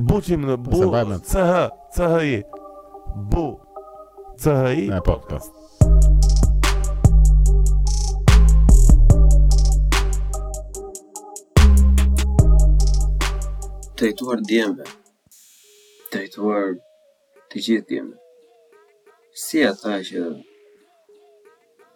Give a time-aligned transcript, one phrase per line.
[0.00, 0.78] Buqim në bu
[1.28, 2.36] CH CHI
[3.32, 3.42] Bu
[4.40, 5.66] CHI Ne podcast po.
[13.98, 14.86] Të rejtuar djemëve,
[16.12, 18.16] të të gjithë djemve.
[19.40, 20.22] si ata që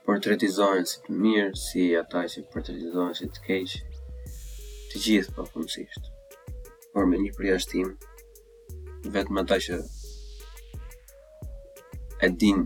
[0.07, 3.81] portretizohen si të mirë, si ata që portretizohen si të keqë,
[4.91, 6.07] të gjithë përpunësishtë.
[6.09, 6.16] Po,
[6.97, 7.91] por me një përjashtim
[9.15, 9.75] vetëm ata që
[12.25, 12.63] e din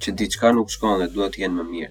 [0.00, 1.90] që diçka nuk shkon dhe duhet të jenë më mirë.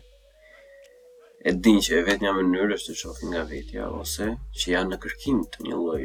[1.48, 4.32] E din që e vetmja mënyrë është të shohë nga vetja ose
[4.62, 6.02] që janë në kërkim të një lloj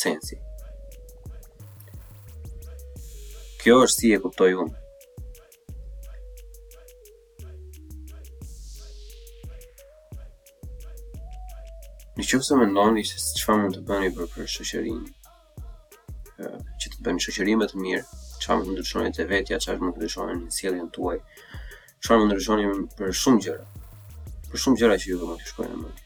[0.00, 0.40] sensi.
[3.60, 4.80] Kjo është si e kuptoj unë.
[12.14, 15.02] Në që se me ndonë, ishte se që mund të bëni për për shëqërin
[16.84, 18.02] që të bëni të mirë
[18.38, 20.50] qëfa mund të ndryshoni të vetja që fa mund të ndryshoni në
[20.94, 21.16] të uaj
[22.04, 22.64] qëfa mund të ndryshoni
[23.00, 23.66] për shumë gjëra
[24.52, 25.98] për shumë gjëra që ju dhe mund të shkojnë në mund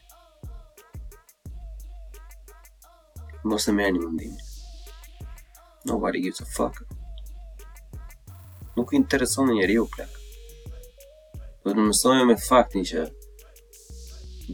[3.53, 4.35] Mos e merë një mundin
[5.85, 6.75] No what are you to fuck
[8.79, 10.13] Nuk i intereson në njeri u plak
[11.37, 13.01] Dhe të mësojnë me faktin që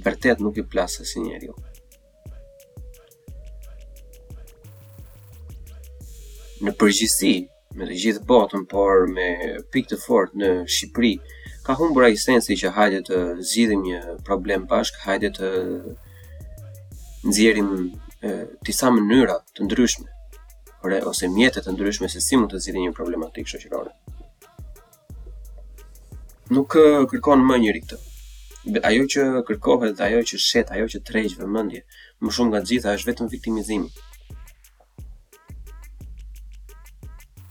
[0.04, 1.50] vërtet nuk i plasë si njeri
[6.66, 7.30] Në përgjithsi,
[7.76, 9.26] me të gjithë botën, por me
[9.76, 11.10] pikë të fort në Shqipëri,
[11.68, 13.18] ka humbur ai sensi që hajde të
[13.50, 15.50] zgjidhim një problem bashkë, hajde të
[17.28, 17.70] nxjerrim
[18.66, 20.10] disa mënyra të ndryshme
[20.86, 23.92] ore ose mjete të ndryshme se si mund të zgjidhim një problematikë shoqërore.
[26.56, 26.78] Nuk
[27.12, 28.02] kërkon më njëri këtë
[28.88, 31.82] ajo që kërkohet dhe ajo që shet, ajo që tërheq vëmendje,
[32.26, 33.90] më shumë nga gjitha është vetëm viktimizimi.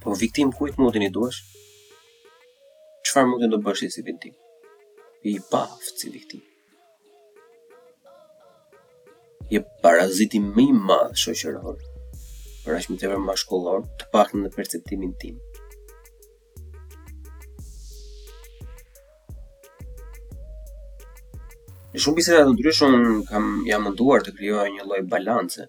[0.03, 1.39] Po viktim kujt mundi i duash?
[3.07, 4.35] Çfarë mundi do bësh si viktim?
[5.31, 6.43] I paft si viktim.
[9.55, 11.79] Je paraziti më i madh shoqëror.
[12.65, 15.39] Për aq më tepër mashkullor, të paktën në perceptimin tim.
[21.95, 25.63] Në shumë bisera të ndryshme un kam jam munduar të krijoj një lloj balance.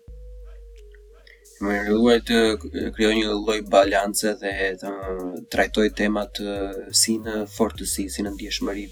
[1.62, 4.94] Më duhet të krijoj një lloj balance dhe të
[5.54, 6.40] trajtoj temat
[7.02, 8.86] si në fortësi, si në ndjeshmëri,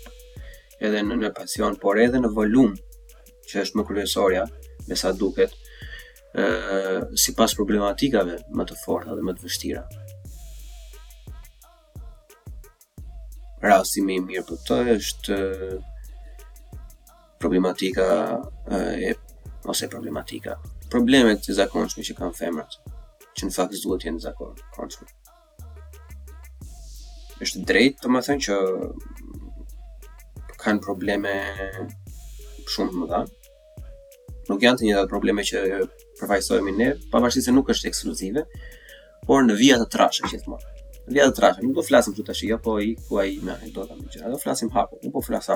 [0.86, 2.76] edhe në në pasion, por edhe në volum,
[3.50, 4.44] që është më kryesorja,
[4.86, 5.56] me sa duket,
[7.24, 9.82] si pas problematikave më të forta dhe më të vështira.
[13.66, 15.42] Rasti më i mirë për të është
[17.44, 18.06] problematika
[18.72, 19.16] e
[19.72, 20.52] ose problematika
[20.94, 22.72] problemet e zakonshme që kanë femrat
[23.38, 25.08] që në fakt duhet të jenë zakonshme
[27.44, 28.56] është drejt të më thënë që
[30.64, 31.34] kanë probleme
[32.72, 33.20] shumë të më dha
[34.48, 35.64] nuk janë të një datë probleme që
[36.22, 38.46] përfajsojme ne nërë se nuk është ekskluzive
[39.28, 40.72] por në vijat të trashe që të morë
[41.06, 43.36] në vijat të trashe, nuk do flasim të të jo po i, ku a i
[43.44, 45.52] me anekdota me gjera do flasim hako, nuk po flas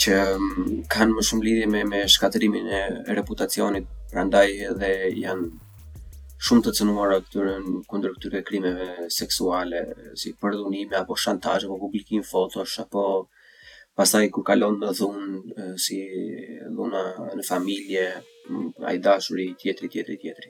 [0.00, 0.50] që ehm,
[0.92, 2.80] kanë më shumë lidhje me me shkatërimin e
[3.16, 4.90] reputacionit, prandaj edhe
[5.22, 5.48] janë
[6.46, 7.54] shumë të cënuara këtyre
[7.88, 9.80] kundër këtyre krimeve seksuale,
[10.20, 13.06] si përdhunime apo shantazh apo publikim fotosh apo
[13.96, 15.96] pastaj kur kalon në dhunë si
[16.76, 17.06] dhuna
[17.38, 18.04] në familje,
[18.86, 20.48] ai dashuri i tjetri, tjetri, tjetri.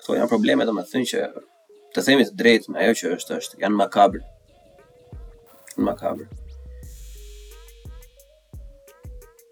[0.00, 1.24] Këto janë probleme domethënë më që
[1.94, 4.22] të themi të drejtë me ajo që është është, janë makabrë.
[5.78, 6.28] Në makabrë.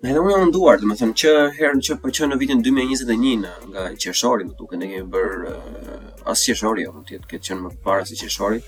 [0.02, 3.46] Në edhe unë janë nduar, dhe më që herën që po që në vitin 2021
[3.72, 8.06] nga qeshori, në tuke, ne kemi bërë uh, eh, asë qeshori, jo, qenë më para
[8.06, 8.62] si qeshori,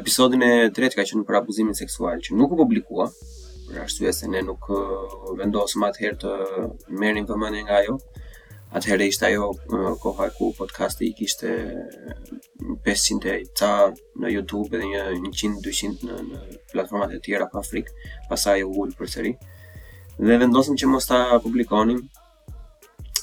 [0.00, 3.10] episodin e tretë ka qenë për abuzimin seksual, që nuk u publikua,
[3.72, 4.92] për arsye se ne nuk uh,
[5.38, 6.32] vendosëm atëherë të
[7.02, 7.94] merrnim vëmendje nga ajo.
[8.80, 11.52] Atëherë ishte ajo uh, koha ku podcasti i kishte
[12.86, 13.72] 500 uh, e ca
[14.24, 16.42] në YouTube dhe një 100-200 në në
[16.74, 17.90] platformat e tjera pa frik,
[18.30, 19.34] pastaj u ul përsëri.
[20.20, 22.04] Dhe vendosëm që mos ta publikonim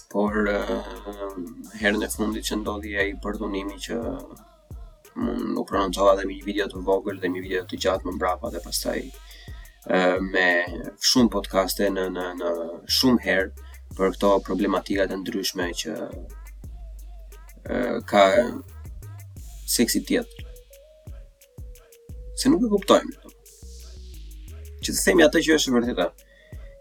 [0.10, 0.36] por
[1.78, 3.98] herën e fundit që ndodhi ai përdhunimi që
[5.22, 8.50] mund u pranoi dhe një video të vogël dhe një video të gjatë më mbrapa
[8.56, 9.04] dhe pastaj
[10.32, 10.66] me
[11.10, 12.50] shumë podcaste në në në
[12.92, 13.52] shumë herë
[13.98, 15.94] për këto problematika të ndryshme që
[17.64, 18.26] e, ka
[19.76, 20.46] seksi tjetër.
[22.40, 23.16] Se nuk e kuptojmë.
[24.84, 26.08] Që të themi atë që është vërtetë.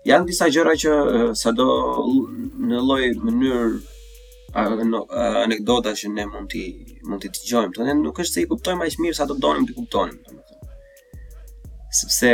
[0.07, 0.93] Janë disa gjëra që
[1.37, 1.67] sado
[1.99, 3.81] në lloj mënyrë
[5.45, 6.65] anekdota që ne mund ti
[7.05, 9.67] mund ti dëgjojmë, por ne nuk është se i kuptojmë aq mirë sa do donim
[9.69, 11.77] të kuptonim, domethënë.
[11.99, 12.31] Sepse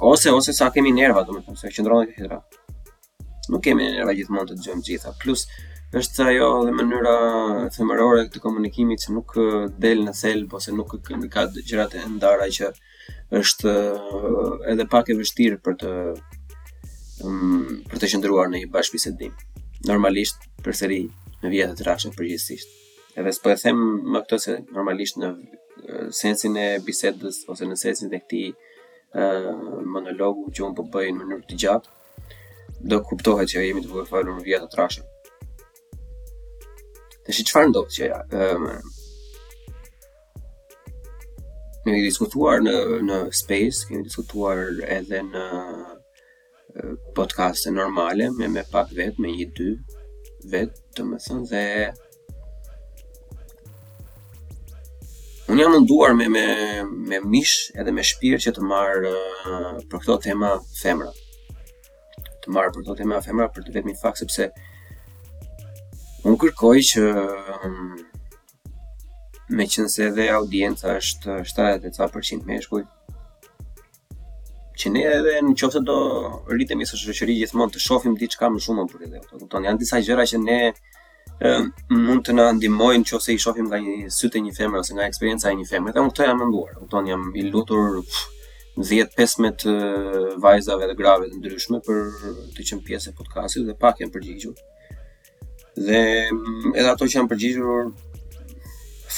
[0.00, 2.38] ose ose sa kemi nerva, domethënë, sa qëndron këtë hidra.
[3.52, 5.12] Nuk kemi nerva gjithmonë të dëgjojmë gjitha.
[5.22, 5.44] Plus
[5.98, 7.14] është ajo dhe mënyra
[7.76, 10.98] themërore të komunikimit që nuk eh, del në thelb ose nuk
[11.32, 12.70] ka gjërat e ndara që
[13.42, 19.32] është eh, edhe pak e vështirë për të mm, për të qëndruar në një bashkëbisedim.
[19.88, 21.02] Normalisht përsëri
[21.42, 22.76] në vjetë të rrashë përgjithsisht.
[23.18, 23.80] Edhe s'po e them
[24.12, 28.50] më këto se normalisht në eh, sensin e bisedës ose në sensin e këtij
[29.14, 31.90] monologu që unë përbëjë po në mënyrë të gjatë,
[32.90, 35.04] do kuptohet që jemi të vëfarur në vjetë të trashën.
[37.24, 38.20] Dhe që qëfar ndodhë që ja?
[41.82, 42.76] Ne kemi diskutuar në,
[43.08, 44.60] në space, kemi diskutuar
[44.98, 45.46] edhe në
[47.16, 49.70] podcaste normale, me me pak vetë, me një dy
[50.52, 51.64] vetë, të më thënë, dhe
[55.48, 56.42] Unë jam munduar me, me,
[57.08, 61.08] me mish edhe me shpirë që të marë uh, për këto tema femra.
[62.44, 64.50] Të marë për këto tema femra për të vetëmi fakt, sepse
[66.28, 67.78] unë kërkoj që um,
[69.56, 72.82] me qënë dhe audienca është 70% me shkuj,
[74.78, 75.96] që ne edhe në qoftë qofse do
[76.52, 79.24] rritemi së shëshëri gjithmonë të shofim diçka më shumë më për edhe.
[79.48, 80.60] Të janë disa gjëra që ne
[81.88, 85.50] mund të na ndihmojnë nëse i shohim nga një të një femre ose nga eksperjenca
[85.50, 85.92] e një femre.
[85.94, 86.72] Dhe unë këto jam menduar.
[86.80, 88.00] Kupton jam i lutur
[88.76, 92.02] 10-15 vajzave dhe grave të ndryshme për
[92.56, 94.58] të qenë pjesë e podcastit dhe pak janë përgjigjur.
[95.78, 96.02] Dhe
[96.32, 97.94] mm, edhe ato që janë përgjigjur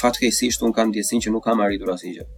[0.01, 2.29] fatkeqësisht un kam ndjesin që nuk kam arritur asnjë gjë.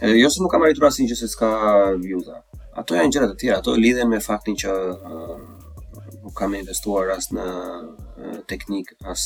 [0.00, 1.54] Edhe jo se nuk kam arritur asnjë se s'ka
[2.02, 2.42] vjuza.
[2.78, 4.74] Ato janë gjëra të tjera, ato lidhen me faktin që
[6.38, 7.46] kam investuar as në
[8.50, 9.22] teknik as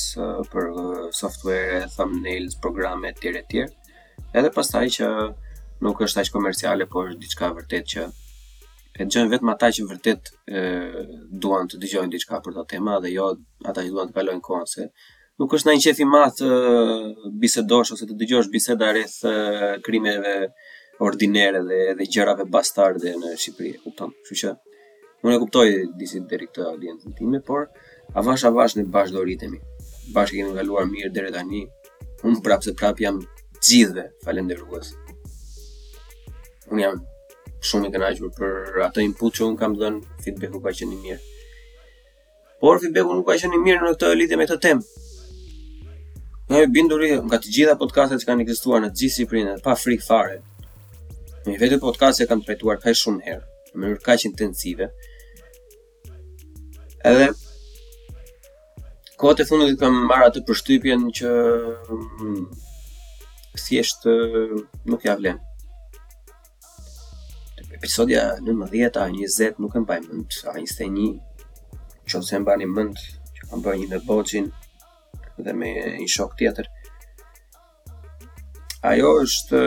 [0.52, 0.68] për
[1.16, 3.64] software, thumbnails, programe etj etj.
[4.34, 5.08] Edhe pastaj që
[5.84, 8.04] nuk është aq komerciale, por është diçka vërtet që
[8.94, 10.60] e dëgjojnë vetëm ata që vërtet e,
[11.42, 13.32] duan të dëgjojnë diçka për këtë temë dhe jo
[13.66, 14.84] ata që duan të kalojnë kohën se
[15.42, 19.18] nuk është ndonjë qef i madh të bisedosh ose të dëgjosh biseda rreth
[19.88, 20.36] krimeve
[21.02, 24.14] ordinere dhe edhe gjërave bastarde në Shqipëri, kupton?
[24.28, 24.52] Kështu që
[25.24, 25.64] Unë e kuptoj
[25.98, 27.70] disi deri këtë audiencën time, por
[28.20, 29.56] avash avash ne bash do ritemi.
[30.12, 31.62] Bash kemi ngaluar mirë deri tani.
[32.28, 33.18] unë prapë se prap jam
[33.68, 34.90] gjithve falendërues.
[36.72, 37.00] Unë jam
[37.68, 41.18] shumë i kënaqur për atë input që un kam dhënë, feedback-u ka qenë i mirë.
[42.60, 45.04] Por feedback-u nuk ka qenë i mirë në këtë lidhje me këtë temë.
[46.52, 50.04] Ne e binduri nga të gjitha podcastet që kanë ekzistuar në gjithë Shqipërinë, pa frik
[50.08, 50.36] fare.
[51.48, 54.88] Në vetë podcast-e të trajtuar kaq shumë herë, në mënyrë kaq intensive,
[57.04, 57.24] Edhe
[59.20, 61.30] kote thunë dhe të kam marrë atë përshtypjen që
[61.92, 62.44] mm,
[63.64, 64.06] thjesht
[64.92, 65.42] nuk ja vlen
[67.76, 71.08] Episodja 19 a 20 nuk e mbaj mënd, a një sëte një,
[72.08, 73.02] që nëse mba një mënd,
[73.36, 74.46] që kam bërë një me bëgjin,
[75.44, 76.70] dhe me një shok tjetër.
[78.92, 79.60] Ajo është,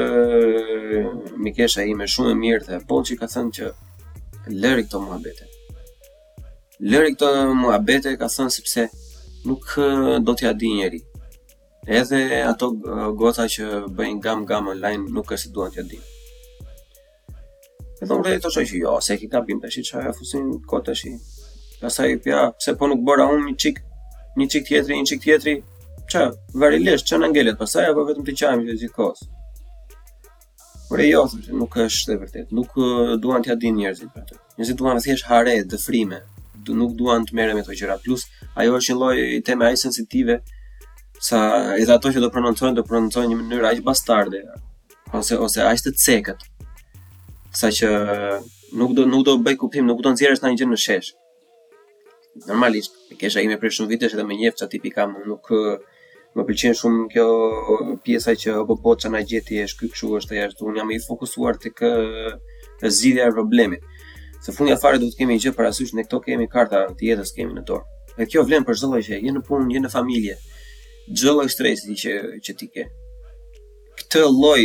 [1.45, 3.69] Mikesha i me shumë e mirë dhe bëgjin ka thënë që
[4.63, 5.11] lëri këto më
[6.77, 7.25] lëri këto
[7.57, 8.83] muhabete ka thënë sepse
[9.49, 10.99] nuk eh, do t'ja di njëri.
[11.99, 15.97] Edhe ato eh, gota që bëjnë gam gam online nuk e si duan t'ja di.
[18.01, 20.97] Edhe unë të shoj që jo, se ki bimë të shi që fusin kote të
[21.01, 21.13] shi.
[22.11, 23.79] i pja, se po nuk bëra unë një qik,
[24.37, 25.55] një qik tjetëri, një qik tjetëri,
[26.11, 26.21] që,
[26.61, 29.29] varilisht, që në ngellet, pasa aja po vetëm t'i qajmë që gjithë kosë.
[30.89, 31.25] Por e jo,
[31.57, 34.39] nuk është e vërtet, nuk eh, duan t'ja di njerëzit për të.
[34.57, 36.21] Njerëzit duan thjesht hare, dëfrime,
[36.75, 40.39] nuk duan të merre me këto gjëra plus ajo është një lloj teme aj sensitive
[41.29, 41.39] sa
[41.79, 44.43] edhe ato që do prononcojnë do prononcojnë në mënyrë aq bastarde
[45.17, 46.45] ose ose aq të cekët
[47.59, 47.91] sa që
[48.79, 51.13] nuk do nuk do bëj kuptim nuk do të nxjerrësh ndonjë gjë në shesh
[52.47, 55.53] normalisht e kesh ai me për shumë vite edhe me një fca tipi nuk
[56.37, 57.23] Më pëlqen shumë kjo
[58.05, 61.57] pjesa që apo po çana gjeti është ky kshu është ajo un jam i fokusuar
[61.63, 61.79] tek
[62.97, 63.81] zgjidhja e problemit.
[64.47, 67.03] Se fundi afare duhet të kemi një gjë para syve, ne këto kemi karta të
[67.09, 67.95] jetës kemi në dorë.
[68.19, 70.35] Dhe kjo vlen për çdo lloj gjë, në punë, një në familje.
[71.17, 72.13] Çdo lloj stresi që
[72.47, 72.85] që ti ke.
[73.99, 74.61] Këtë lloj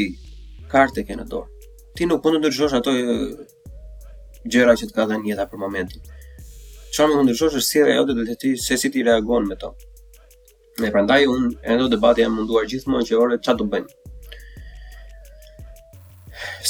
[0.70, 1.66] karte ke në dorë.
[1.98, 2.94] Ti nuk mund të ndryshosh ato
[4.54, 6.06] gjëra që të ka dhënë jeta për momentin.
[6.94, 9.74] Çfarë mund të ndryshosh është sjellja jote dhe ti se si ti reagon me to.
[10.78, 14.16] Ne prandaj un edhe debati jam munduar gjithmonë që ore çfarë do bëjmë.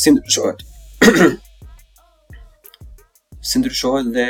[0.00, 0.64] Sin short.
[3.42, 4.26] si ndryshohet dhe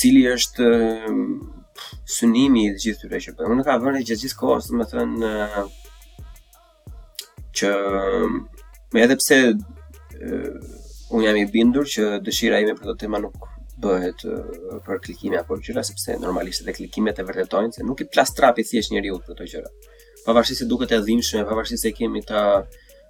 [0.00, 0.66] cili është
[2.18, 3.54] synimi i gjithë këtyre që bëjmë.
[3.56, 5.30] Unë ka vënë gjithë gjithë kohës, do thënë
[7.58, 7.70] që
[8.92, 9.38] më edhe pse
[11.16, 13.38] unë jam i bindur që dëshira ime për këtë tema nuk
[13.80, 14.24] bëhet
[14.86, 18.92] për klikime apo gjëra sepse normalisht edhe klikimet e vërtetojnë se nuk i plastrapi thjesht
[18.92, 19.70] njeriu këto gjëra.
[20.26, 22.44] Pavarësisht se duket e dhimbshme, pavarësisht se kemi ta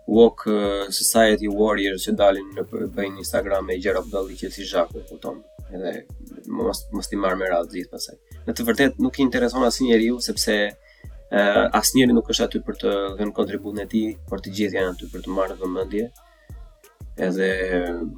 [0.09, 2.63] Walk uh, Society Warriors që dalin në
[2.97, 5.93] bëjnë Instagram e Gjera Bëlli që si Zhaku, kuton, edhe
[6.49, 8.15] mos, mos ti marrë me ratë gjithë pasaj.
[8.49, 12.47] Në të vërtet nuk i intereson asë njeri ju, sepse uh, asë njeri nuk është
[12.47, 15.35] aty për të dhenë në kontribut në ti, por të gjithë janë aty për të
[15.39, 16.07] marrë dhe mëndje,
[17.29, 17.51] edhe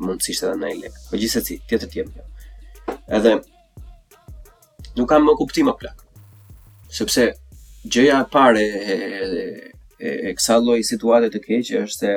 [0.06, 1.04] mundësisht edhe në e lekë.
[1.10, 2.06] Po gjithë se ci, tjetë të jo.
[2.06, 3.34] tjemë, edhe
[5.00, 6.22] nuk kam më kuptim o plakë,
[7.00, 7.26] sepse
[7.86, 12.12] gjëja pare e, e, e e kësa loj situate të keqe është se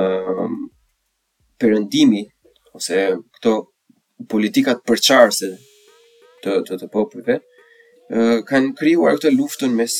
[0.00, 0.54] um,
[1.60, 2.22] përëndimi,
[2.78, 3.02] ose
[3.36, 3.52] këto
[4.32, 5.50] politikat përqarëse
[6.42, 7.36] të, të, të popëve,
[8.48, 9.94] kanë kryuar këtë luftën mes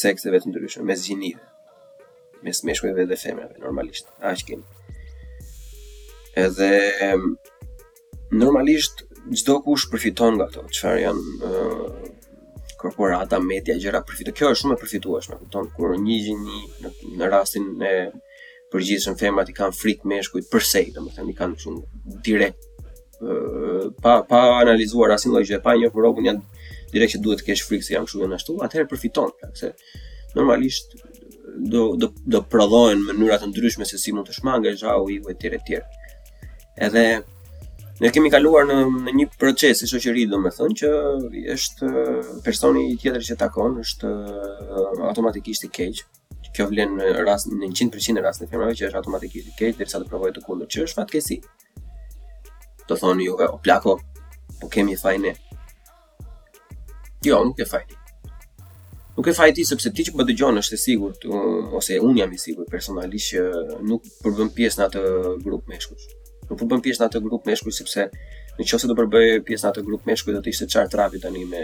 [0.00, 1.46] sekseve të ndryshme, mes gjinive,
[2.46, 4.98] mes meshkujve dhe femeve, normalisht, aqë kemi.
[6.42, 6.70] Edhe,
[8.42, 11.56] normalisht, gjdo kush përfiton nga to, qëfar janë
[12.82, 14.34] korporata, media, gjëra përfitu.
[14.36, 15.70] Kjo është shumë e përfituashme, kupton?
[15.76, 17.94] Kur një gjë një në, në rastin e
[18.72, 22.68] përgjithshëm femrat i kanë frikë meshkujt për se, domethënë i kanë shumë direkt
[24.02, 27.60] pa pa analizuar asnjë lloj gjë, pa një rrogun janë direkt që duhet të kesh
[27.68, 29.70] frikë se janë kështu ashtu, atëherë përfiton, pra, se
[30.34, 30.96] normalisht
[31.74, 35.50] do do do prodhohen mënyra të ndryshme se si mund të shmangësh au i etj
[35.58, 35.78] etj.
[36.86, 37.04] Edhe
[38.02, 40.88] ne kemi kaluar në në një proces i shoqërisë domethënë që
[41.54, 46.00] është uh, personi tjetër që takon është uh, automatikisht i keq.
[46.52, 50.00] Kjo vlen në rast në 100% e rastit firmave që është automatikisht i keq derisa
[50.02, 51.38] të provojë të kundër që është fatkesi.
[52.90, 53.94] Do thonë ju, o plako,
[54.60, 55.36] po kemi fajne.
[57.22, 58.00] Jo, nuk e fajti.
[59.14, 62.18] Nuk e fajti sepse ti që më po dëgjon është e sigurt um, ose un
[62.18, 63.44] jam i sigurt personalisht që
[63.86, 65.04] nuk përbën pjesë në atë
[65.46, 66.10] grup meshkush
[66.50, 68.06] nuk po bën pjesë në atë grup meshkuj sepse
[68.58, 71.20] në çështë do të bëj pjesë në atë grup meshkuj do të ishte çart rapi
[71.22, 71.62] tani me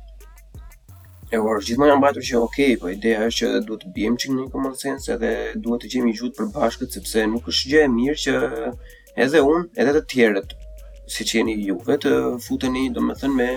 [1.33, 4.17] E orë, gjithmonë jam batur që okej, okay, po ideja është që duhet të bjem
[4.21, 5.31] që një common sense edhe
[5.63, 8.33] duhet të gjemi gjutë për bashkët, sepse nuk është gjë e mirë që
[9.25, 10.53] edhe unë, edhe të tjerët,
[11.15, 12.13] si jeni juve, të
[12.45, 13.47] futeni, do thënë me,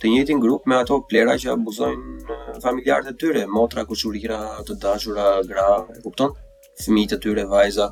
[0.00, 4.38] të njëjtin grup me ato plera që abuzojnë familjarët e tyre, motra, kushurira,
[4.68, 6.32] të dashura, gra, e kupton?
[6.80, 7.90] Fëmijët e tyre, vajza.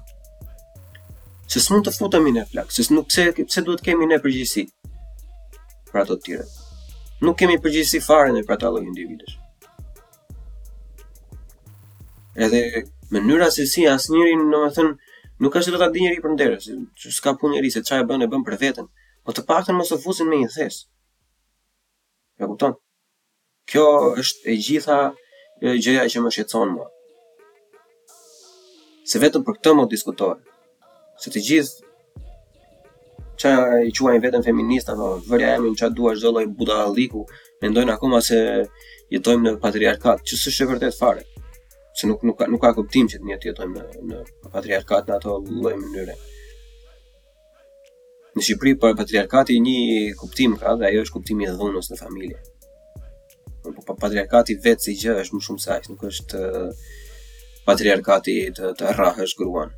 [1.53, 4.65] Se s'mund të futemi në flak, se nuk pse pse duhet kemi ne përgjegjësi
[5.93, 6.49] për ato të tjerë.
[7.29, 9.37] Nuk kemi përgjegjësi fare në për ato lloj individësh.
[12.49, 12.63] Edhe
[13.19, 14.97] mënyra se si asnjëri, domethënë,
[15.45, 16.59] nuk është vetë dinjëri për nderë,
[17.21, 18.89] s'ka punë njerëz se çfarë bën e bën për veten,
[19.25, 20.87] po të paktën mos u fusin me një thesë
[22.39, 22.75] E kupton?
[23.69, 23.85] Kjo
[24.23, 24.99] është e gjitha
[25.65, 26.87] gjëja që më shqetëson mua.
[29.11, 30.45] Se vetëm për këtë më diskutojnë,
[31.19, 31.87] Se të gjithë
[33.43, 33.51] që
[33.89, 37.25] i quajnë vetëm feminista, po vërja jemi në qatë duar zdo loj buda aliku,
[37.63, 38.39] mendojnë akoma se
[39.17, 41.27] jetojmë në patriarkat, që së vërtet fare
[41.99, 44.23] se nuk nuk ka, nuk kuptim që të jetojmë në në
[44.55, 46.15] patriarkat në ato lloj mënyre
[48.39, 52.39] në Shqipëri për patriarkati një kuptim ka dhe ajo është kuptimi i dhunës në familje.
[53.63, 56.43] Po, po patriarkati vetë si gjë është më shumë saj, nuk është
[57.69, 59.75] patriarkati të, të rrahësh gruan.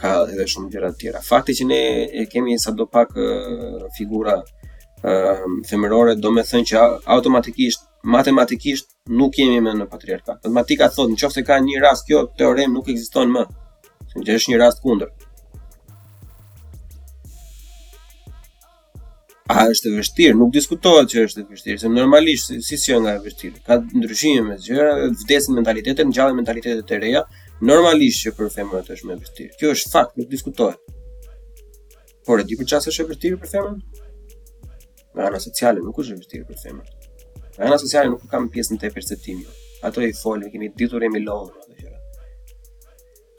[0.00, 1.22] Ka edhe shumë gjëra të tjera.
[1.26, 1.80] Fakti që ne
[2.22, 4.38] e kemi sadopak pak figura
[5.70, 6.84] femërore, do me thënë që
[7.16, 7.86] automatikisht,
[8.16, 8.86] matematikisht
[9.20, 10.38] nuk jemi me në patriarkat.
[10.44, 13.46] Matematika thotë në ka një rast kjo, teorem nuk ekziston më.
[14.20, 15.10] Që është një rast kundër.
[19.60, 23.00] a është e vështirë, nuk diskutohet që është e vështirë, se normalisht si si që
[23.02, 24.92] nga e vështirë, ka ndryshime me zgjera,
[25.24, 27.22] vdesin mentalitetet, në mentalitetet të reja,
[27.72, 30.80] normalisht që për femrat është me vështirë, kjo është fakt, nuk diskutohet.
[32.26, 33.78] Por e di për qasë është e vështirë për femrën?
[35.18, 37.10] rana ana sociale nuk është e vështirë për femërët.
[37.58, 39.38] rana ana sociale nuk kam pjesë në të e
[39.88, 41.22] ato i folë, kemi ditur e mi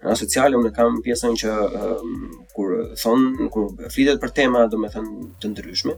[0.01, 2.24] në sociale unë kam pjesën që um,
[2.55, 5.93] kur thon kur flitet për tema domethënë të ndryshme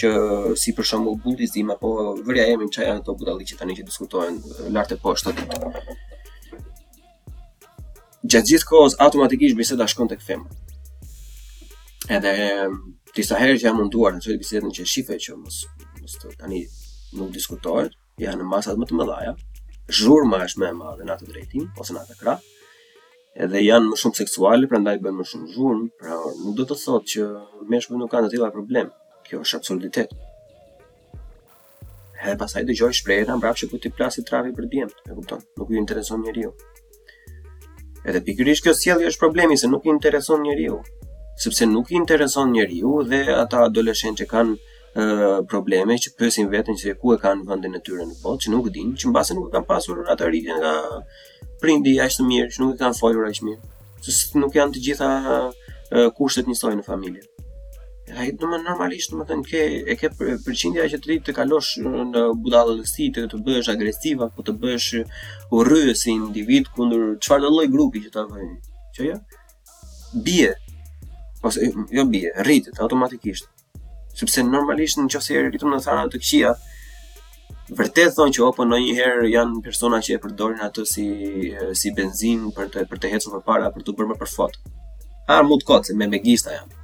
[0.00, 0.10] që
[0.58, 1.92] si për shembull budizmi apo
[2.26, 4.40] vëria jemi çaja ato që tani që diskutohen
[4.74, 5.78] lart e poshtë atë.
[8.24, 10.50] Gjatë gjithë kohës automatikisht biseda shkon tek femra.
[12.10, 12.32] Edhe
[13.14, 15.60] disa herë që jam munduar në çdo bisedën që shifoj që mos
[16.00, 16.64] mos të tani
[17.14, 19.36] nuk diskutohet, janë masat më të mëdha.
[19.94, 22.42] Zhurma është më e madhe në atë drejtim ose në atë krah
[23.42, 27.10] edhe janë më shumë seksuale, prandaj bën më shumë zhurmë, pra nuk do të thotë
[27.14, 27.22] që
[27.72, 28.92] meshkujt nuk kanë të tilla problem.
[29.26, 30.12] Kjo është absurditet.
[32.24, 35.42] Edhe pasaj dëgjoj shprehjet në mbrapsht ku ti plasi trafi për djem, e kupton?
[35.58, 36.52] Nuk ju intereson njeriu.
[38.04, 40.78] Edhe pikërisht kjo sjellje është problemi se nuk i intereson njeriu,
[41.42, 46.76] sepse nuk i intereson njeriu dhe ata adoleshentë që kanë uh, probleme që pyesin veten
[46.80, 49.50] se ku e kanë vendin e tyre në botë, që nuk dinë që mbase nuk
[49.52, 50.74] kanë pasur atë rritje nga
[51.64, 53.70] prindi aq të mirë që nuk e kanë folur aq mirë.
[54.04, 55.38] Se nuk janë të gjitha
[56.18, 57.24] kushtet njësoj në familje.
[58.20, 60.10] Ai do më normalisht do të thënë ke e ke
[60.44, 61.70] përqindja që të të kalosh
[62.12, 64.90] në budallësi të të bësh agresiv apo të bësh
[65.58, 68.50] urrës si individ kundër çfarëdo lloj grupi që ta bëj.
[68.98, 69.16] Që jo?
[70.26, 70.52] Bie.
[71.48, 73.48] Ose jo bie, rritet automatikisht.
[74.18, 76.52] Sepse normalisht në qofse e rritëm në thana të këqija,
[77.72, 81.04] vërtet thonë që opo ndonjëherë janë persona që e përdorin atë si
[81.80, 84.58] si benzin për të për të hecur më parë për të bërë më për fat.
[85.32, 86.82] Ar mund të kocë me megista janë.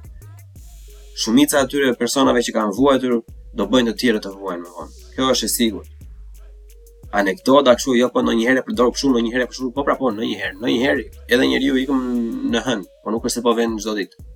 [1.21, 3.19] Shumica e atyre personave që kanë vuajtur
[3.57, 4.91] do bëjnë të tjerë të vuajnë më vonë.
[5.15, 5.97] Kjo është e sigurt.
[7.21, 11.49] Anekdota kështu jo po ndonjëherë e përdor kështu ndonjëherë kështu po prapon ndonjëherë ndonjëherë edhe
[11.51, 12.01] njeriu ikëm
[12.55, 14.30] në hën, po nuk është se po vjen çdo ditë.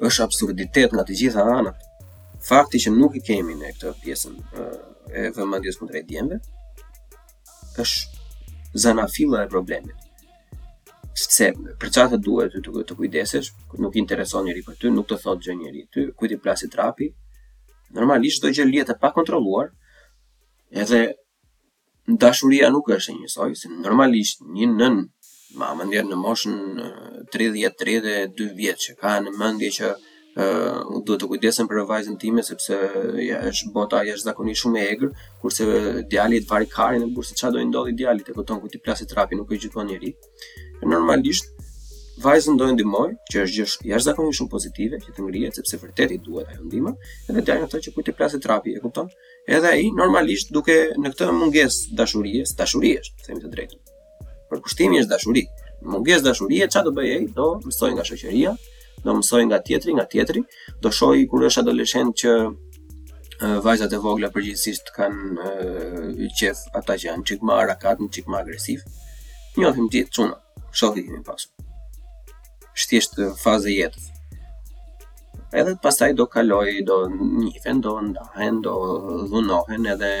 [0.00, 1.80] është absurditet nga të gjitha anët.
[2.48, 4.36] Fakti që nuk i kemi në këtë pjesën
[5.20, 6.56] e vëmendjes më drejt
[7.80, 9.94] është zana fila e problemit,
[11.20, 11.46] Se,
[11.80, 13.48] për qatë duhet të, të, të kujdesesh,
[13.84, 17.06] nuk intereson njëri për ty, nuk të thotë gjë njëri ty, kujti plasit trapi,
[17.96, 19.70] normalisht do gjë lihet e pa kontroluar,
[20.82, 21.00] edhe
[22.24, 25.00] dashuria nuk është e njësoj, se normalisht një nën
[25.58, 26.56] ma ndjerë në moshën
[27.34, 32.78] 30-32 vjetë që ka në mëndje që uh, duhet të kujdesen për vajzën time sepse
[33.24, 35.10] ja, është bota ja është zakoni shumë e egrë
[35.42, 35.68] kurse
[36.12, 38.82] djali të vari kari në bursi qa do i ndodhi djali të këton ku ti
[38.84, 40.14] plasit trapi nuk e gjithon njëri
[40.94, 41.50] normalisht
[42.22, 45.78] vajzën do i ndimoj që është gjësh është zakoni shumë pozitive që të ngrije, sepse
[45.82, 46.92] vërtet i duhet ajo ndima
[47.30, 49.08] edhe djali ato që kujti ti plasit trapi e kupton,
[49.56, 53.80] edhe i normalisht duke në këtë munges dashurijes dashurijes themi të drejtë
[54.50, 55.68] përkushtimi është dashurisë.
[55.94, 57.20] Mungesë dashurie çfarë do bëj ai?
[57.38, 58.50] Do mësoj nga shoqëria,
[59.04, 60.42] do mësoj nga tjetri, nga tjetri,
[60.82, 62.32] do shoh kur është adoleshent që
[63.64, 65.50] vajzat e vogla përgjithsisht kanë
[66.26, 68.84] i qef ata që janë çik më arakat, çik më agresiv.
[69.56, 70.36] Njohim ti çuna,
[70.80, 71.46] shohim kimi pas.
[72.80, 74.04] Shtjesht faza e jetës.
[75.60, 76.96] Edhe pastaj do kaloj, do
[77.40, 78.74] njifen, do ndahen, do
[79.32, 80.12] dhunohen edhe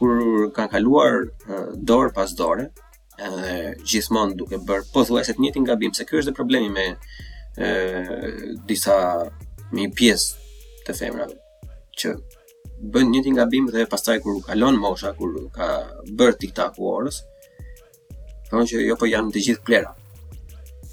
[0.00, 0.10] kur
[0.56, 1.12] kanë kaluar
[1.92, 2.70] dorë pas dore,
[3.22, 3.52] edhe
[3.86, 6.86] gjithmonë duke bërë pothuajse të njëjtin gabim, se ky është dhe problemi me
[7.56, 8.96] ë disa
[9.70, 11.36] me një pjesë të femrave
[12.00, 12.14] që
[12.94, 15.66] bën një nga dhe pastaj kur kalon mosha, kur ka
[16.18, 17.20] bërë tiktaku orës,
[18.50, 19.92] thonë që jo po janë të gjithë plera.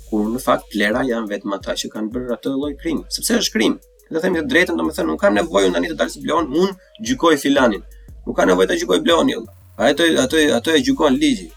[0.10, 3.56] Kur në fakt plera janë vetëm ata që kanë bërë atë loj krim, sepse është
[3.56, 3.76] krim.
[4.12, 6.24] Dhe themi të drejtën, domethënë me thënë, nuk kam nevojë në një të dalë si
[6.26, 7.84] blonë, unë gjykoj filanin.
[8.28, 9.44] Nuk kam nevojë të gjykoj blonin jo.
[9.82, 10.04] ato
[10.62, 11.50] ato e gjykoj ligjë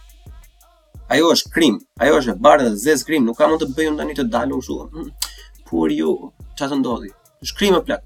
[1.08, 3.90] ajo është krim, ajo është e bardhë dhe zezë krim, nuk ka mund të bëjë
[3.94, 5.10] në të një të dalu shu, hmm.
[5.68, 6.14] për ju,
[6.58, 7.10] të ndodhi,
[7.44, 8.04] është krim plak,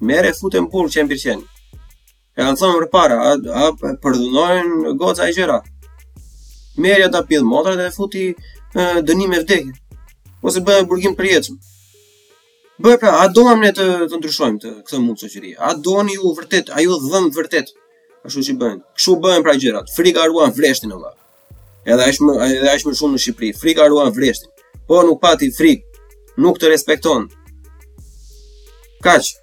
[0.00, 1.42] mere e futën pun që e qenë,
[2.36, 5.60] e kanë thonë më a, a përdunojnë goca i gjera,
[6.80, 9.40] Merja e ta pjithë motra dhe e futi e, dënime
[10.42, 11.56] ose bëjë burgim për jetëm,
[12.80, 16.08] bëjë pra, a doam ne të, të ndryshojmë të këtë mund të qëri, a doam
[16.08, 17.74] ju vërtet, a ju dhëmë vërtet,
[18.20, 19.88] Ashtu që bëjnë, këshu bëjnë pra gjërat.
[19.96, 20.96] Frika arruan vreshtin e
[21.90, 23.48] Edhe ai është edhe më shumë në Shqipëri.
[23.60, 24.50] Frika ruan vreshtin.
[24.86, 25.82] Po nuk pati frik,
[26.44, 27.28] nuk të respekton.
[29.06, 29.36] Kaç?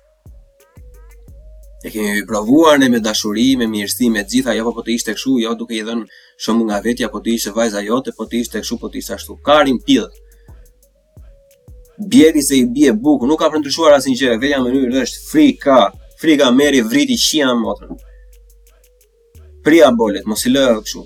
[1.87, 5.13] e kemi provuar ne me dashuri, me mirësi, me gjitha, jo po, po të ishte
[5.15, 6.07] kështu, jo duke i dhënë
[6.43, 9.13] shumë nga vetja, po të ishte vajza jote, po të ishte kështu, po të ishte
[9.15, 9.37] ashtu.
[9.47, 10.07] karim pill.
[12.15, 15.77] Bjeri se i bje buku, nuk ka përndryshuar asin që vetja mënyrë njërë është frika,
[16.23, 17.97] frika meri vriti qia më motërën.
[19.69, 21.05] Pria bolet, mos i lërë këshu,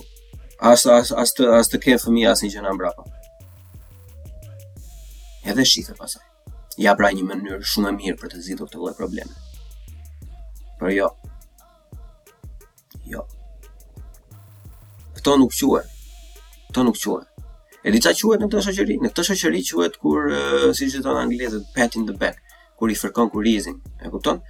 [0.62, 3.06] as as as të as të ke fëmijë asnjë gjë në mbrapa.
[5.50, 6.22] Edhe shifë pasaj.
[6.86, 9.34] Ja pra një mënyrë shumë e mirë për të zgjidhur këtë lloj probleme.
[10.80, 11.08] Por jo.
[13.16, 13.26] Jo.
[15.18, 15.90] Kto nuk quhet.
[16.70, 17.26] Kto nuk quhet.
[17.86, 19.00] E di ça quhet në këtë shoqëri?
[19.02, 20.30] Në këtë shoqëri quhet kur
[20.78, 22.38] siç e thon anglezët pat in the back,
[22.78, 23.82] kur i fërkon kurizin.
[23.98, 24.44] E kupton?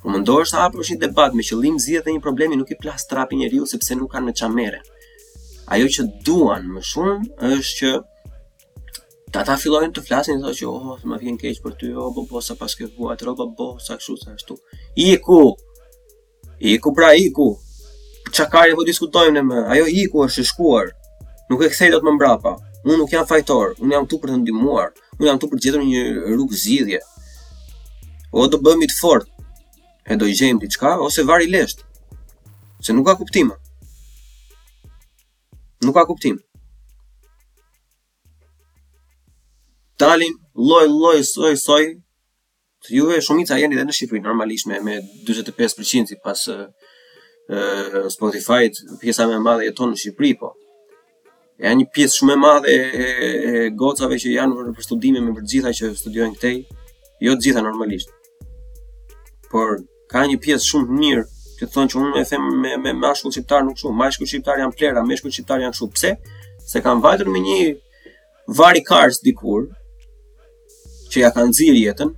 [0.00, 2.80] Po më ndohesh sa hapësh një debat me qëllim zgjidhje të një problemi, nuk i
[2.80, 4.80] plas trapi njeriu sepse nuk kanë më çamere
[5.72, 7.92] ajo që duan më shumë është që
[9.32, 12.26] ta ta fillojnë të flasin thotë që oh më vjen keq për ty oh po
[12.28, 14.58] po sa pas ke vuar rroba oh, po sa kështu sa ashtu
[15.06, 15.40] iku
[16.74, 17.46] iku pra iku
[18.36, 20.92] çakari po diskutojmë ne më ajo iku është e shkuar
[21.48, 22.52] nuk e kthej dot më mbrapa
[22.84, 25.66] unë nuk jam fajtor unë jam këtu për të ndihmuar unë jam këtu për të
[25.68, 26.04] gjetur një
[26.34, 27.00] rrugë zgjidhje
[28.36, 29.48] o do bëmi të fortë
[30.12, 31.80] e do gjejmë diçka ose vari lesht
[32.82, 33.54] se nuk ka kuptim
[35.84, 36.36] nuk ka kuptim.
[40.00, 40.34] Dalin
[40.68, 41.84] loj loj soj soj.
[42.90, 44.96] juve shumica jeni edhe në Shqipëri normalisht me me
[45.28, 46.40] 45% sipas
[48.14, 48.62] spotify
[49.00, 50.48] pjesa më e madhe jeton në Shqipëri po.
[51.62, 55.46] Ja një pjesë shumë e madhe e gocave që janë në për studime me për
[55.52, 56.56] gjitha që studiojnë këtej,
[57.28, 58.08] jo të gjitha normalisht.
[59.54, 59.70] Por
[60.10, 61.24] ka një pjesë shumë mirë
[61.62, 64.74] që thonë që unë e them me, me mashkull shqiptar nuk shumë, mashkull shqiptar janë
[64.78, 66.10] plera, meshkull shqiptar janë shumë, pse?
[66.72, 67.58] Se kanë vajtër me një
[68.58, 69.68] vari cars dikur,
[71.14, 72.10] që ja kanë zirë jetën,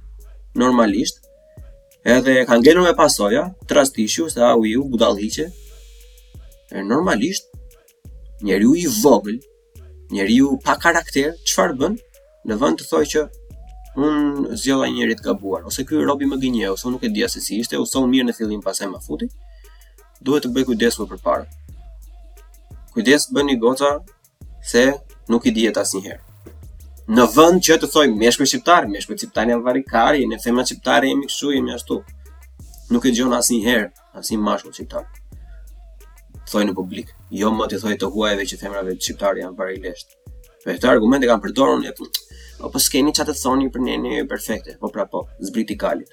[0.65, 1.21] normalisht,
[2.17, 5.51] edhe kanë gjenu me pasoja, trastishu, se au ju, budalhiqe,
[6.73, 7.45] e normalisht,
[8.45, 9.43] njeri i vogël,
[10.15, 11.99] njeri pa karakter, qëfar bën,
[12.49, 13.27] në vënd të thojë që
[13.97, 17.41] un zgjova njëri të gabuar ose ky Robi më gënjeu, ose nuk e dia se
[17.41, 19.29] si ishte, u son mirë në fillim pasaj më futi.
[20.25, 21.45] Duhet të bëj kujdes më përpara.
[22.95, 23.99] Kujdes bëni goca
[24.73, 24.85] se
[25.31, 26.23] nuk i dihet asnjëherë.
[27.15, 31.05] Në vend që të thojmë meshkuj shqiptar, meshkuj shqiptar janë varikari, ne them meshkuj shqiptar
[31.05, 31.27] e mi
[31.57, 32.01] i mi ashtu.
[32.91, 35.05] Nuk e dëgjon asnjëherë, asnjë mashkull shqiptar.
[36.51, 40.07] Thojnë në publik, jo më të thojë të huajve që femrave shqiptare janë varilesh.
[40.65, 41.83] Për këtë argument e kanë përdorur,
[42.59, 45.77] o po, po s'keni që atë të thoni për njën perfekte, po pra po, zbriti
[45.79, 46.13] kalit.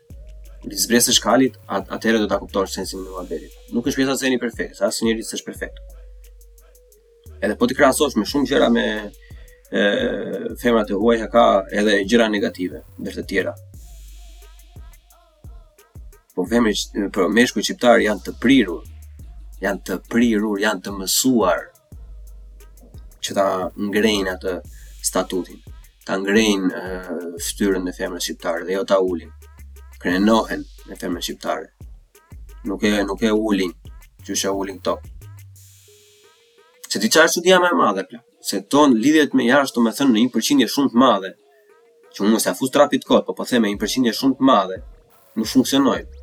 [0.65, 3.39] Në zbrit shkalit, at do t'a kuptohë që sensin në më
[3.73, 5.79] Nuk është pjesa se zeni perfekt, sa asë njëri të perfekt.
[7.41, 8.83] Edhe po t'i krasosh me shumë gjera me
[9.73, 9.81] e,
[10.61, 13.55] femrat e huaj haka edhe gjera negative, bërë të tjera.
[16.35, 18.85] Po femri për po meshku i qiptar janë të prirur,
[19.65, 21.65] janë të prirur, janë të mësuar,
[23.21, 23.45] që ta
[23.77, 24.57] ngrejnë atë
[25.09, 25.70] statutin
[26.11, 26.79] ta ngrejnë
[27.39, 29.29] fëtyrën në femërën shqiptare dhe jo ta ullin
[30.01, 31.69] krenohen në femërën shqiptare
[32.67, 33.71] nuk e, nuk e ullin
[34.25, 34.97] që e ullin këto
[36.91, 38.19] se ti qarë që dhja me madhe pla.
[38.49, 41.31] se ton lidhjet me jashtu me thënë në një përqindje shumë të madhe
[42.17, 44.81] që mu se a fustrapit kot, po po theme një përqindje shumë të madhe
[45.37, 46.20] nuk funksionojnë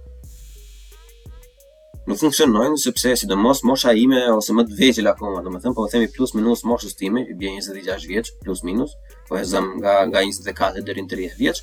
[2.09, 6.33] nuk funksionojnë sepse sidomos mosha ime ose më të vegjël akoma, domethënë po themi plus
[6.39, 8.95] minus moshës time, i bie 26 vjeç plus minus,
[9.29, 11.61] po e zëm nga nga 24 deri në 30 vjeç.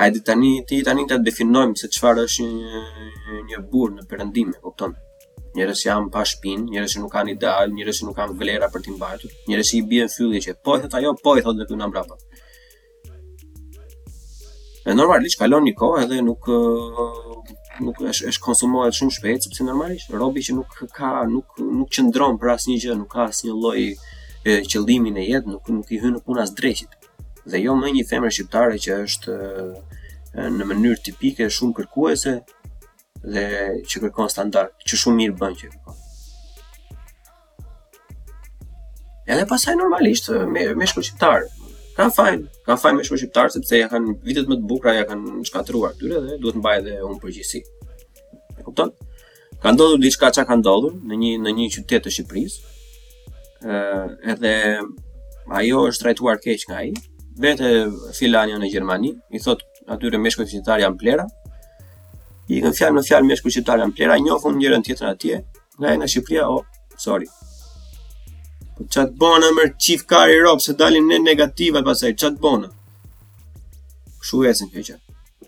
[0.00, 2.84] Hajde tani ti tani ta definojmë se çfarë është një,
[3.50, 4.96] një burr në perëndim, kupton?
[5.54, 8.70] Njerëz që janë pa shpinë, njerëz që nuk kanë ideal, njerëz që nuk kanë vlera
[8.72, 11.62] për të mbajtur, njerëz që i bien fylli që po thotë ajo, po i thotë
[11.66, 12.16] këtu na mbrapa.
[14.88, 16.48] E normalisht kalon një kohë edhe nuk
[17.82, 22.36] nuk është është konsumohet shumë shpejt sepse normalisht robi që nuk ka nuk nuk qëndron
[22.40, 23.82] për asnjë gjë, nuk ka asnjë lloj
[24.70, 26.92] qëllimi në jetë, nuk nuk i hyn në punë as drejtit.
[27.48, 29.36] Dhe jo më një femër shqiptare që është
[30.58, 32.36] në mënyrë tipike shumë kërkuese
[33.24, 33.44] dhe
[33.88, 36.00] që kërkon standard, që shumë mirë bën që kërkon.
[39.34, 41.44] Edhe pasaj normalisht me me shqiptar.
[41.46, 41.53] shqiptare.
[41.94, 45.04] Ka fajn, ka fajn me shumë shqiptarë, sepse ja kanë vitet më të bukra, ja
[45.06, 47.60] kanë shkatruar këtyre dhe duhet mbaj edhe unë përgjegjësi.
[48.58, 48.90] E kupton?
[49.62, 52.58] Ka ndodhur diçka çka ka ndodhur në një në një qytet të Shqipërisë.
[53.62, 53.76] ë
[54.34, 54.52] edhe
[55.60, 56.90] ajo është trajtuar keq nga ai.
[57.46, 57.70] Vetë
[58.18, 59.62] filani në Gjermani, i thot
[59.94, 61.28] atyre meshkujt shqiptar janë plera.
[62.50, 65.42] I kanë fjalë në fjalë meshkujt shqiptar janë plera, njohun njërin tjetrin atje.
[65.78, 66.66] Nga ai në Shqipëri, oh,
[67.06, 67.30] sorry,
[68.82, 72.70] të bona mërë qif kari ropë, se dalin ne negativa pasaj, qatë bona.
[74.20, 74.96] Këshu e se në keqa.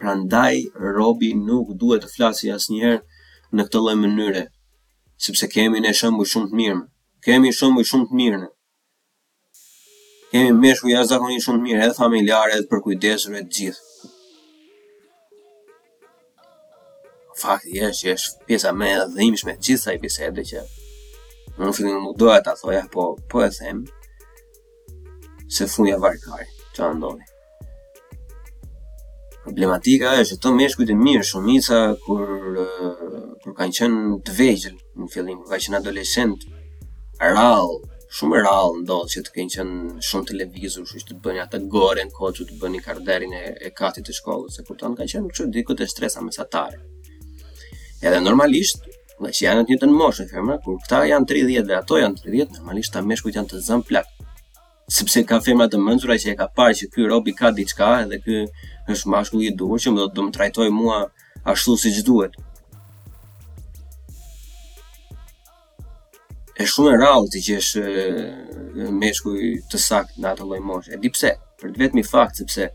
[0.00, 0.60] Pra ndaj,
[0.96, 3.00] robi nuk duhet të flasi asë njerë
[3.56, 4.44] në këtë loj mënyre,
[5.26, 6.80] sepse kemi ne shëmbu shumë të mirë,
[7.24, 8.50] kemi shëmbu shumë të mirë në.
[10.30, 14.10] Kemi meshku ja zakoni shumë të mirë, edhe familjarë, edhe për kujdesur e gjithë.
[17.36, 20.64] Fakti është, është pjesa me dhe imishme gjithë sa i pjesa që
[21.60, 23.84] nëse në nuk doja ta thoja, po, po e them,
[25.48, 27.26] se funja varkari, që në ndoni.
[29.46, 32.24] Problematika e që të meshkujt e mirë, shumica, kur,
[33.44, 36.48] kur kanë qenë të vejgjën, në fillim, kur ka qenë adolescent,
[37.22, 37.78] rallë,
[38.16, 42.12] shumë rall ndodhë që të kenë qenë shumë televizor, që të bëni atë gore në
[42.18, 45.38] koqë, që të bëni karderin e, e katit të shkollës, se kur të kanë qenë
[45.38, 46.82] që dikët e stresa mesatare.
[48.02, 48.84] Edhe normalisht,
[49.24, 52.20] dhe që janë të njëtën moshë e femra, kur këta janë 30 dhe ato janë
[52.24, 54.26] 30, normalisht ta meshkujt janë të zëmë plakë.
[54.96, 58.20] Sepse ka femra të mëndzura që e ka parë që ky robi ka diçka edhe
[58.24, 58.42] ky
[58.92, 60.98] është mashkull i duhur që më do të më trajtoj mua
[61.52, 62.36] ashtu siç duhet.
[66.60, 69.38] E shumë e rallë ti që është meshkuj
[69.72, 70.94] të sakë në atë lloj moshë.
[70.96, 71.34] E di pse?
[71.60, 72.68] Për të vetmi fakt sepse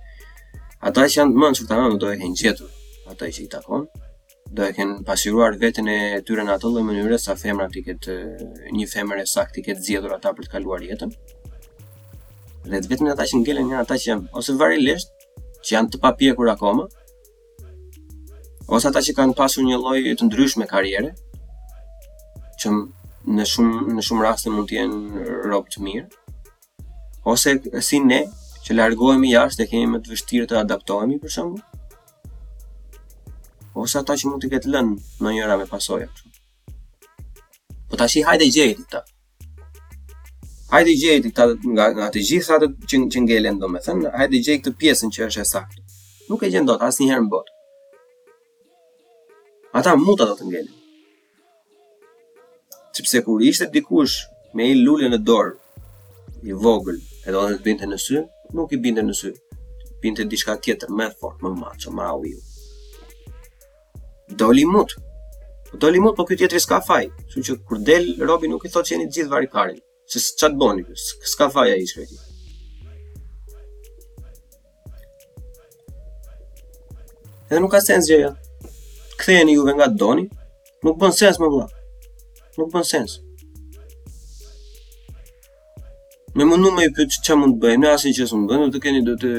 [0.89, 3.87] ata që janë të mëndshur tani do e kenë gjetur ata që i takon,
[4.51, 5.95] do e kenë pasiruar vetën e
[6.27, 8.15] tyre në atë lloj mënyre sa femra ti ketë
[8.75, 11.13] një femër e saktë ti ketë zgjedhur ata për të kaluar jetën.
[12.67, 15.15] Dhe të vetëm ata që ngelen janë ata që janë ose varilisht
[15.63, 16.89] që janë të papjekur akoma,
[18.75, 21.13] ose ata që kanë pasur një lloj të ndryshme karriere,
[22.61, 22.75] që
[23.39, 26.07] në shumë në shumë raste mund të jenë rob të mirë,
[27.23, 27.55] ose
[27.87, 28.25] si ne
[28.67, 31.67] që largohemi jashtë e kemi më të vështirë të adaptohemi për shembull
[33.75, 36.07] ose po ata që mund të ketë lënë në njëra me pasoja.
[37.89, 39.01] Po tash i hajde gjeti këta.
[40.71, 44.11] Hajde i gjeti këta nga, nga të gjitha të që, që ngelen, do me thënë,
[44.17, 45.81] hajde i këtë pjesën që është e saktë.
[46.29, 47.57] Nuk e gjendot asë njëherë në botë.
[49.79, 50.77] Ata mund të do të ngelen.
[52.95, 54.17] Qëpse kur ishte dikush
[54.55, 55.55] me i lullin në dorë,
[56.47, 58.19] i vogël, e do të binte në sy,
[58.57, 59.31] nuk i binte në sy,
[60.03, 62.39] binte diçka tjetër më fort, më maço, më au Ju
[64.39, 64.95] doli mut.
[65.71, 67.07] Po doli mut, po ky tjetri s'ka faj.
[67.29, 69.79] Kështu që kur del Robi nuk i thotë që jeni të gjithë varikarin,
[70.11, 70.85] se ç'a të bëni?
[71.33, 72.19] S'ka faj ai shkreti.
[77.51, 78.33] Edhe nuk ka sens gjëja.
[79.19, 80.29] Ktheheni juve nga Doni.
[80.85, 81.67] Nuk bën sens më vëlla.
[82.57, 83.19] Nuk bën sens.
[86.33, 88.65] Me mundu me i pëtë që mund të bëjmë, asë një që së mund bëjmë,
[88.73, 89.29] të keni do të,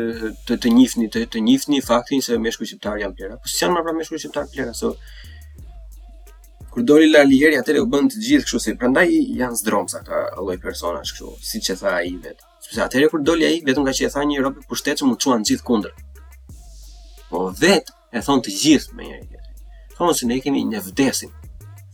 [0.48, 3.37] të, të njifni, të, të njifni faktin se meshku qiptar janë plera.
[3.40, 4.90] Po si janë ma pra meshku qiptar plera, so...
[6.74, 9.09] Kur doli la ljeri, atëre u bënd të gjithë kështu, se prandaj
[9.40, 12.44] janë zdromë sa ka loj persona, kështu, si që tha i vetë.
[12.66, 15.09] Sëpse atëre kur doli a i, vetëm ka që e tha një Europi pushtetë që
[15.09, 15.94] mu quan gjithë kundër.
[17.33, 21.33] Po vetë e thonë të gjithë me njerë i Thonë se ne kemi një vdesin,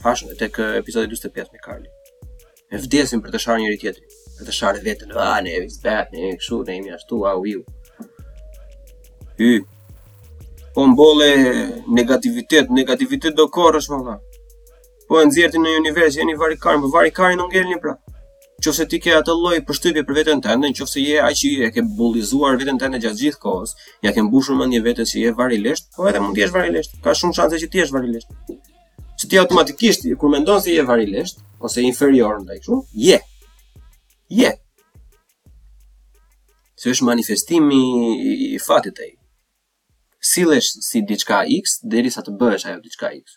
[0.02, 1.92] fashën e tek episode 25 me Karli
[2.72, 5.84] e vdesin për të sharë njëri tjetëri për të sharë vetën a, ne e vizë
[5.84, 7.62] vetë, ne e këshu, ne e mi ashtu, a u ju
[9.38, 9.52] hy
[10.74, 11.30] po mbole
[11.96, 14.16] negativitet, negativitet do korë është më
[15.08, 17.96] po e nëzirëti në univers, jeni varikarin, për po i në ngellin pra
[18.58, 21.68] Qofse ti ke atë loj për shtypje për vetën të nëse je aq i e
[21.70, 25.32] ke bullizuar vetën të gjatë gjithë kohës ja ke mbushur më një vetës që je
[25.40, 28.56] varilesht po edhe mund t'jesh varilesht ka shumë shanse që t'jesh varilesht
[29.22, 33.18] që ti automatikisht kur mendon se je varilesht ose inferior ndaj shumë, Je.
[34.40, 34.50] Je.
[36.78, 37.80] Se është manifestimi
[38.52, 39.14] i fatit të i.
[40.30, 43.36] Silesh si diçka X, deri sa të bëhesh ajo diçka X.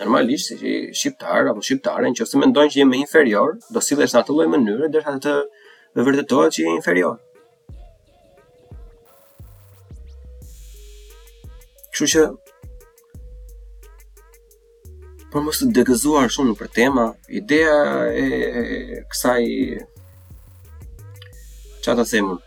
[0.00, 4.36] Normalisht, si shqiptar apo shqiptare, në me mendojnë që jemi inferior, do silesh në atë
[4.36, 5.34] loj mënyre, dhe sa të
[5.96, 7.16] dhe vërtetohet që je inferior.
[11.90, 12.22] Kështu që
[15.30, 17.02] por mos të degëzuar shumë në për tema,
[17.40, 17.74] ideja
[18.18, 19.42] e, e kësaj
[21.84, 22.46] çfarë ta them unë?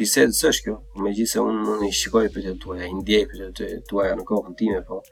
[0.00, 3.42] Bisedës është kjo, me gjithë se unë më shikoj për të tuaja, i ndjej për
[3.58, 5.02] të tuaja në kohën time, po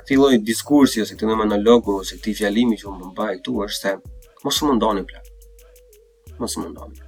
[0.00, 3.54] këti loj diskursi, ose këti në monologu, ose këti fjalimi që unë më mbaj këtu,
[3.68, 5.30] është se mos më ndoni plak,
[6.42, 7.06] mos më ndoni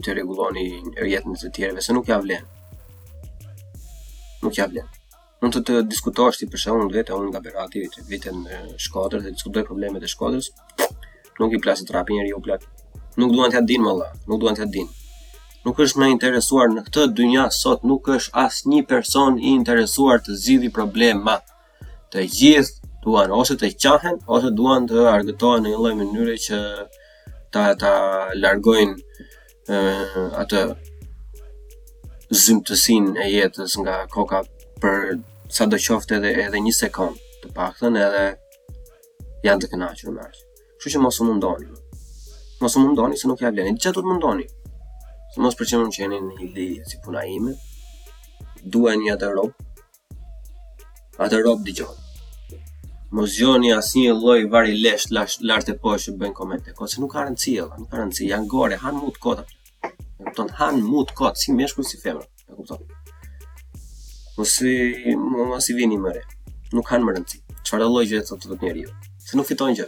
[0.00, 0.62] të regulloni
[1.04, 2.46] jetën të tjereve, se nuk ja vlen.
[4.42, 4.86] nuk ja vlen
[5.40, 9.22] mund të, të diskutosh ti për shembull vetë unë nga Berati vetë vetë në Shkodër
[9.24, 10.50] dhe diskutoj problemet e Shkodrës.
[11.40, 12.66] Nuk i plasë trapi njeriu plak.
[13.16, 13.94] Nuk duan t'ia din më
[14.28, 14.90] nuk duan t'ia din.
[15.64, 20.36] Nuk është më interesuar në këtë dynja sot nuk është asnjë person i interesuar të
[20.42, 21.38] zgjidhë problema.
[22.12, 26.60] Të gjithë duan ose të qahen ose duan të argëtohen në një lloj mënyre që
[27.54, 27.94] ta ta
[28.36, 29.26] largojnë
[29.72, 29.82] ë
[30.44, 30.60] atë
[32.44, 34.44] zymtësinë e jetës nga koka
[34.80, 35.16] për
[35.56, 38.22] sa do qofte edhe edhe një sekond të paktën edhe
[39.46, 40.42] janë të kënaqur me atë.
[40.78, 41.66] Kështu që mos u mundoni.
[42.62, 43.78] Mos u mundoni se nuk ja vlen.
[43.80, 44.46] Çfarë do të mundoni?
[45.34, 47.56] Se mos përcjellim që jeni në një li si puna ime.
[48.74, 49.52] Dua një atë rob.
[51.26, 51.90] Atë rob dëgjoj.
[53.18, 57.10] Mos asë asnjë lloj vari i lash lart e poshtë bëjnë komente tek ose nuk
[57.16, 58.30] ka rëndsi, nuk ka rëndsi.
[58.30, 59.48] Janë gore, han mutë kota.
[60.36, 62.26] Do të han mut kota si meshkull si femër.
[62.50, 62.86] E kupton?
[64.40, 64.66] ose
[65.04, 66.22] po mos ma si vini mëre.
[66.74, 67.38] Nuk kanë më rëndësi.
[67.66, 68.92] Çfarë lloj gjë të thotë njeriu?
[69.26, 69.86] Se nuk fiton gjë.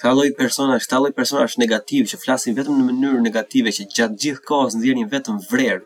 [0.00, 3.86] Ka lloj persona, ka lloj persona është negativ që flasin vetëm në mënyrë negative që
[3.96, 5.84] gjatë gjithë kohës ndjerin vetëm vrerë.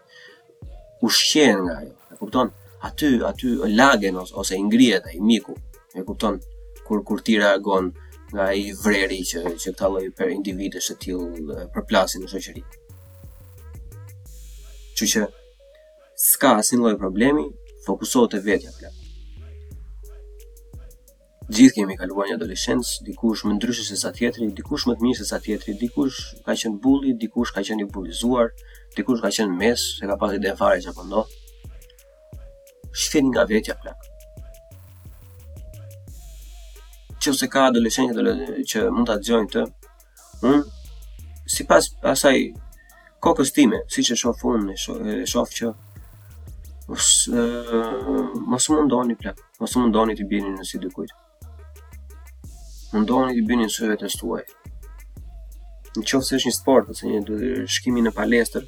[1.07, 1.93] Ushqen nga ajo.
[2.13, 2.53] E kupton?
[2.85, 5.57] Aty, aty lagen ose, ose i ngrihet ai miku.
[5.97, 6.39] E kupton?
[6.87, 7.93] Kur kur ti reagon
[8.35, 12.65] nga ai vreri që që këta lloj per individësh të tillë përplasin në shoqëri.
[14.95, 15.27] Që që, që
[16.17, 17.45] s'ka asin loj problemi,
[17.87, 19.01] fokusohet e vetja për lëpë.
[21.55, 25.19] Gjithë kemi kaluar një adolescens, dikush më ndryshë se sa tjetëri, dikush më të mirë
[25.21, 28.53] se sa tjetëri, dikush ka qenë bulli, dikush ka qenë i bullizuar,
[28.97, 31.29] dikush ka qenë mes, se ka pati denfare që pëndohë.
[31.29, 34.11] Po Shfeni nga vetja për lëpë.
[37.25, 38.33] që vëse ka adolescenjë
[38.69, 39.61] që, mund të atëgjojnë të,
[40.45, 40.59] unë,
[41.49, 42.37] si pas asaj
[43.25, 45.79] kokës time, si që shofë unë, shofë që, shof,
[46.89, 49.15] Mos mundoni ndoni
[49.61, 51.15] mos më të bini nësi dy kujtë.
[52.93, 54.43] Mundoni ndoni të bini në vetë nësë tuaj.
[55.97, 58.67] Në qofë se është një sport, ose një dhe shkimi në palestër,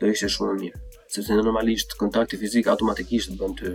[0.00, 0.82] do ishte shumë në mirë.
[1.14, 3.72] Se në normalisht kontakti fizik automatikisht bënd të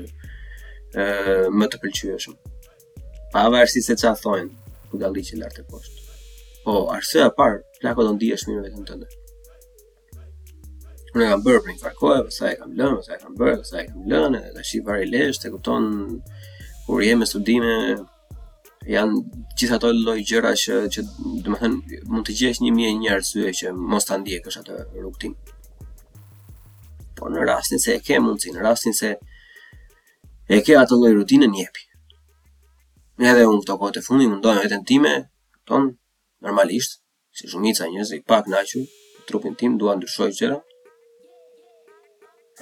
[0.99, 2.37] bëndë më të pëlqyëshëm.
[3.33, 4.53] Pa avë arsi se qa thojnë,
[4.91, 6.07] ku galdi që lartë e poshtë.
[6.67, 9.19] Po, arsi e parë, plako do ndihesh e vetëm vetë në të ndërë
[11.13, 13.57] në kam bërë për një farë kohë, pas e kam lënë, pas e kam bërë,
[13.61, 15.85] pas e kam lënë, edhe tash i vari lehtë, e kupton
[16.87, 17.73] kur je me studime
[18.89, 19.19] janë
[19.59, 23.13] gjithë ato lloj gjëra që që do të thënë mund të gjesh një mijë një
[23.17, 25.35] arsye që mos ta ndjekësh atë rrugtim.
[27.17, 29.13] Po në rastin se e ke mundsi, në rastin se
[30.49, 31.85] e ke atë lloj rutine njepi.
[33.21, 35.13] Edhe unë këto kohë të fundit mundoj vetëm time,
[35.69, 35.91] ton
[36.43, 36.97] normalisht,
[37.37, 38.89] si shumica njerëz i pak naqur,
[39.29, 40.57] trupin tim dua ndryshoj gjëra,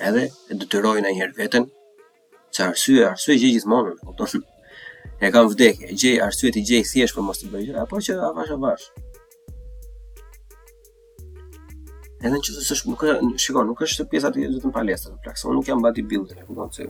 [0.07, 1.65] edhe e detyroi ndonjëherë veten
[2.55, 4.43] se arsye, arsye gjej gjithmonë, e kupton?
[5.25, 8.01] E kam vdekje, e gjej arsye të gjej thjesht për mos të bërë gjë, apo
[8.07, 8.87] që avash avash.
[12.21, 15.39] Edhe në qësë është, nuk është, shiko, nuk është pjesa të jetë vetëm palestrën, plak,
[15.41, 16.87] se unë nuk jam bati bildër, e kupon që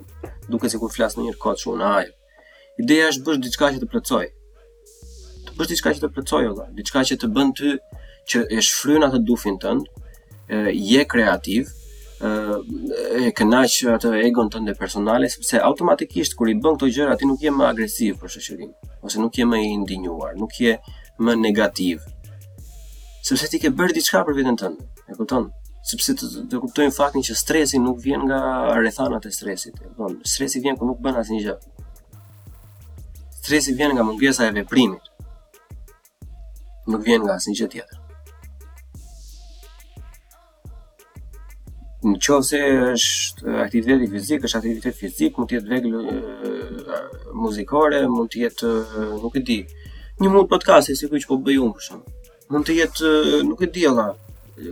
[0.51, 2.47] duke si kur flasë në njërë kodë shumë në ajo.
[2.83, 4.23] Ideja është bësh diçka që të plëcoj.
[5.45, 7.73] Të bësh diçka që të plëcoj, ola, diçka që të bën ty
[8.33, 9.87] që e shfryn atë dufin tënd,
[10.91, 11.71] je kreativ,
[12.21, 17.41] e kënaq atë egon tënde personale sepse automatikisht kur i bën këto gjëra ti nuk
[17.41, 20.75] je më agresiv për shoqërinë ose nuk je më i ndinjuar, nuk je
[21.17, 22.03] më negativ.
[23.25, 25.47] Sepse ti ke bërë diçka për veten tënde, e kupton?
[25.91, 28.41] Sepse të, të kuptojmë faktin që stresi nuk vjen nga
[28.77, 30.19] rrethanat e stresit, e kupton?
[30.33, 31.55] Stresi vjen kur nuk bën asnjë gjë.
[33.41, 35.09] Stresi vjen nga mungesa e veprimit.
[36.89, 38.00] Nuk vjen nga asnjë gjë tjetër.
[42.09, 42.59] në qovë se
[42.95, 48.71] është aktiviteti fizik, është aktivitet fizik, mund tjetë veglë muzikore, mund tjetë,
[49.21, 49.59] nuk e di,
[50.21, 51.99] një mund podcast e si kuj që po bëju më
[52.51, 53.11] mund të jetë,
[53.45, 54.07] nuk e di ala,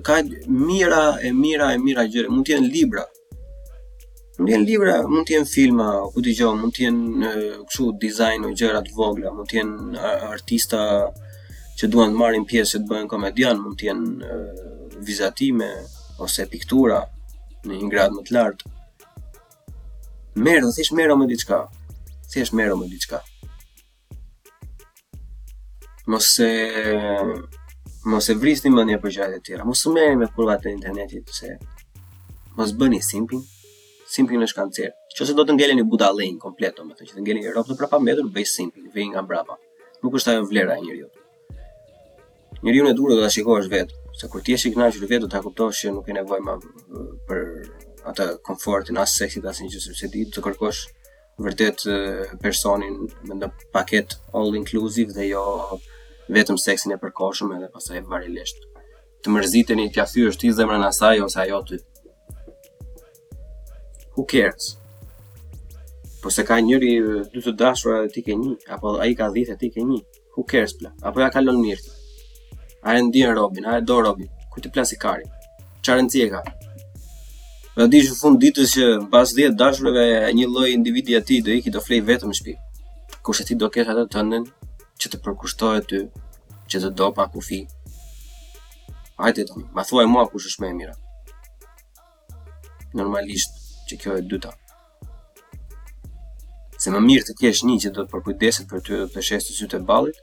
[0.05, 0.17] ka
[0.47, 3.05] mira e mira e mira gjëre, mund tjenë libra,
[4.39, 7.32] mund tjenë libra, mund tjenë filma, ku t'i gjohë, mund tjenë
[7.69, 10.82] këshu design o gjërat vogla, mund tjenë artista
[11.77, 14.34] që duan të marrin pjesë që të bëhen komedian, mund tjenë
[15.05, 15.69] vizatime,
[16.25, 17.03] ose piktura,
[17.68, 18.72] në një grad më të lartë.
[20.39, 21.62] Merë, si është merë me diçka?
[22.30, 23.20] Si është merë me diçka?
[26.10, 26.51] Mos e
[28.10, 29.66] mos e vrisni mendje për gjëra të tjera.
[29.68, 31.55] Mos u merrni me kurva të internetit se
[32.57, 33.43] mos bëni simping.
[34.10, 34.93] Simping në shkancer.
[35.18, 38.30] Qëse do të ngelen i budallën komplet domethënë që të ngelen i rrobat për mbetur
[38.34, 39.60] bëj simping, vej nga brapa.
[40.01, 41.10] Nuk është ajo vlera e njeriu.
[42.64, 45.30] Njeriu në durë do ta shikosh vetë se kur ti je i kënaqur vetë do
[45.32, 46.55] ta kuptosh që nuk ke nevojë më
[47.30, 47.43] për
[48.11, 50.82] atë komfortin as seksit as asnjë sepse ti të kërkosh
[51.45, 51.86] vërtet
[52.43, 52.97] personin
[53.30, 55.43] me ndonjë paket all inclusive dhe jo
[56.38, 58.67] vetëm seksin e përkohshëm edhe pastaj varilisht
[59.24, 61.80] të mërziteni t'ia thyesh ti zemrën asaj ose ajo ty
[64.17, 64.74] Who cares
[66.20, 66.91] Po se ka njëri
[67.32, 69.99] dy të dashura dhe ti ke një, apo ai ka dhithë ti ke një,
[70.36, 71.86] who cares pla, apo ja kalon mirë.
[72.82, 74.27] A e ndjen Robin, a e do Robin.
[74.53, 75.25] Ku ti plasi Kari?
[75.84, 76.41] Çfarë rëndësie ka?
[77.75, 80.03] Do di dish në fund ditës që pas 10 dashurëve
[80.36, 82.55] një lloj individi aty do iki do flej vetëm në shtëpi.
[83.23, 84.47] Kush e ti do ket atë tënden
[84.99, 85.99] që të përkushtohet ty,
[86.71, 87.61] që të do pa kufi.
[89.19, 90.95] Hajde do, ma thuaj mua kush është më e mira.
[92.95, 93.59] Normalisht
[93.89, 94.51] që kjo e dyta.
[96.80, 99.51] Se më mirë të kesh një që do të përkujdeset për ty dhe të shestë
[99.51, 100.15] të sytë e balit,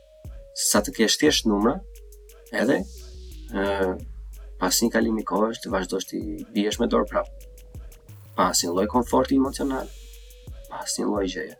[0.58, 1.76] se sa të kesh tjesht numra
[2.56, 2.76] edhe
[3.54, 3.94] ë
[4.56, 6.18] pas një kalimi kohësh të vazhdosh të
[6.54, 7.50] biesh me dorë prapë.
[8.38, 9.90] Pas një lloj komforti emocional,
[10.72, 11.56] pas një lloj gjëje.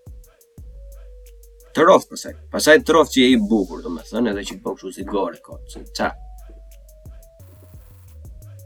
[1.76, 2.32] Të rroth pse.
[2.54, 5.60] Pastaj të rroth që je i bukur, domethënë, edhe që bëu kështu si gore kot,
[5.74, 6.08] se ça.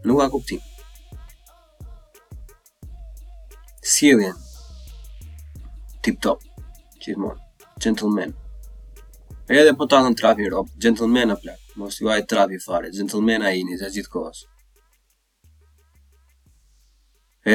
[0.06, 0.62] Nuk ka kuptim.
[3.90, 4.38] Sjelljen.
[6.06, 6.46] Tip top.
[7.02, 7.66] Gjithmonë.
[7.82, 8.36] Gentleman.
[9.50, 13.42] Edhe po ta në trafi rob, gentleman apo plak mos ju ajt trapi fare, gentlemen
[13.48, 14.30] a jini, se gjithë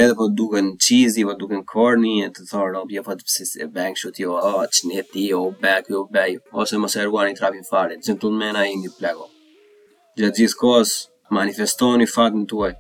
[0.01, 3.65] Edhe po duken cheesy, po duken corny, e të thorë, o bje po të e
[3.76, 7.38] bank shoot jo, o, që një ti, o, back, o, back, ose mos e rguani
[7.38, 9.28] trapi fare, gentlemen a jini, plego.
[10.17, 10.80] Gjatë gjithë
[11.38, 12.71] manifestoni fatën tuaj,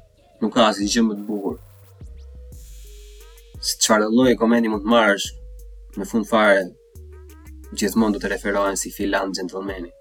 [0.41, 1.59] nuk ka asë gjithë më të bukur.
[3.65, 5.29] Si çfarë lloj lojë, komendi të marrësh,
[5.99, 6.65] në fund fare,
[7.83, 9.93] gjithmonë do të referohen si filan gentlemeni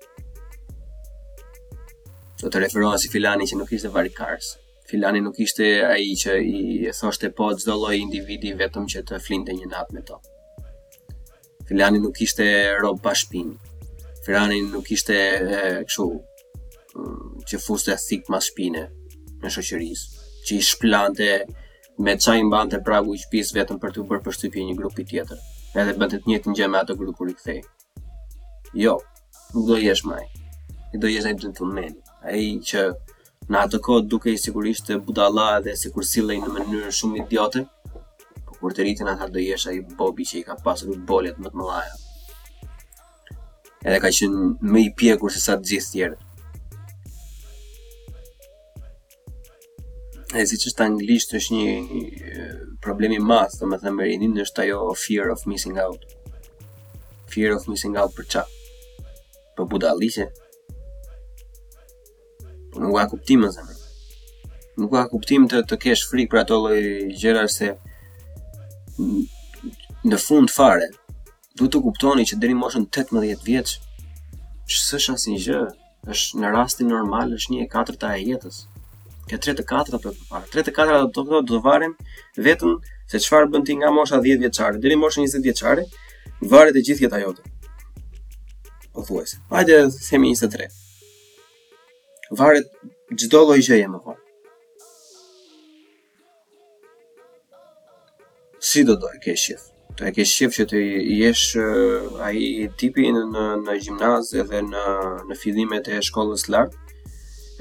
[2.44, 4.50] do të referohen si filani që nuk ishte varikars.
[4.90, 9.54] Filani nuk ishte ai që i thoshte po çdo lloj individi vetëm që të flinte
[9.56, 10.18] një natë me to.
[11.68, 12.44] Filani nuk ishte
[12.84, 13.54] rob pa shpinë.
[14.26, 15.16] Filani nuk ishte
[15.88, 18.84] kështu mm, që fuste thik pas shpine
[19.40, 20.06] në shoqërisë,
[20.44, 21.30] që i shplante
[22.04, 25.40] me çaj mbante pragu i shpisë vetëm për të bërë përshtypje një grupi tjetër.
[25.80, 27.62] Edhe bënte të njëjtën gjë me atë grup kur i kthej.
[28.84, 28.98] Jo,
[29.54, 30.20] nuk do jesh më.
[30.94, 31.36] Nuk do jesh ai
[31.72, 32.82] meni ai që
[33.52, 37.64] në atë kohë dukej sigurisht budalla dhe sikur sillej në mënyrë shumë idiote.
[38.46, 41.52] Por kur të rritën ata do jesh ai Bobi që i ka pasur bolet më
[41.52, 41.82] të mëdha.
[43.84, 46.20] Edhe ka qenë më i pjekur se sa të gjithë tjerë.
[50.34, 52.06] E si që është anglisht është një
[52.82, 56.00] problemi i të domethënë thëmë është ajo fear of missing out.
[57.34, 58.46] Fear of missing out për qa?
[59.56, 60.30] Për budalise?
[62.74, 63.76] Po nuk ka kuptim më zemër.
[64.82, 66.80] Nuk ka kuptim të të kesh frikë për ato lloj
[67.22, 67.68] gjëra se
[70.10, 70.88] në fund fare
[71.58, 73.74] duhet të kuptoni që deri në moshën 18 vjeç
[74.74, 75.60] s'është asnjë gjë,
[76.14, 78.58] është në rastin normal është një e katërta e jetës.
[79.30, 80.50] Ka 3 e 4 të para.
[80.58, 81.94] 3 të 4 do të do varen
[82.48, 82.74] vetëm
[83.12, 85.86] se çfarë bën ti nga mosha 10 vjeçare deri në moshën 20 vjeçare,
[86.52, 87.46] varet e gjithë jeta jote.
[88.94, 89.38] Po thuajse.
[89.52, 90.34] Hajde, themi
[92.38, 92.64] varet
[93.20, 94.20] çdo lloj gjeje më vonë.
[98.68, 99.62] Si do të ke shef?
[99.92, 100.78] Do të ke shef që të
[101.20, 103.24] jesh eh, ai tipi në
[103.64, 104.84] në, gjimnaz edhe në
[105.28, 106.74] në fillimet e shkollës lart.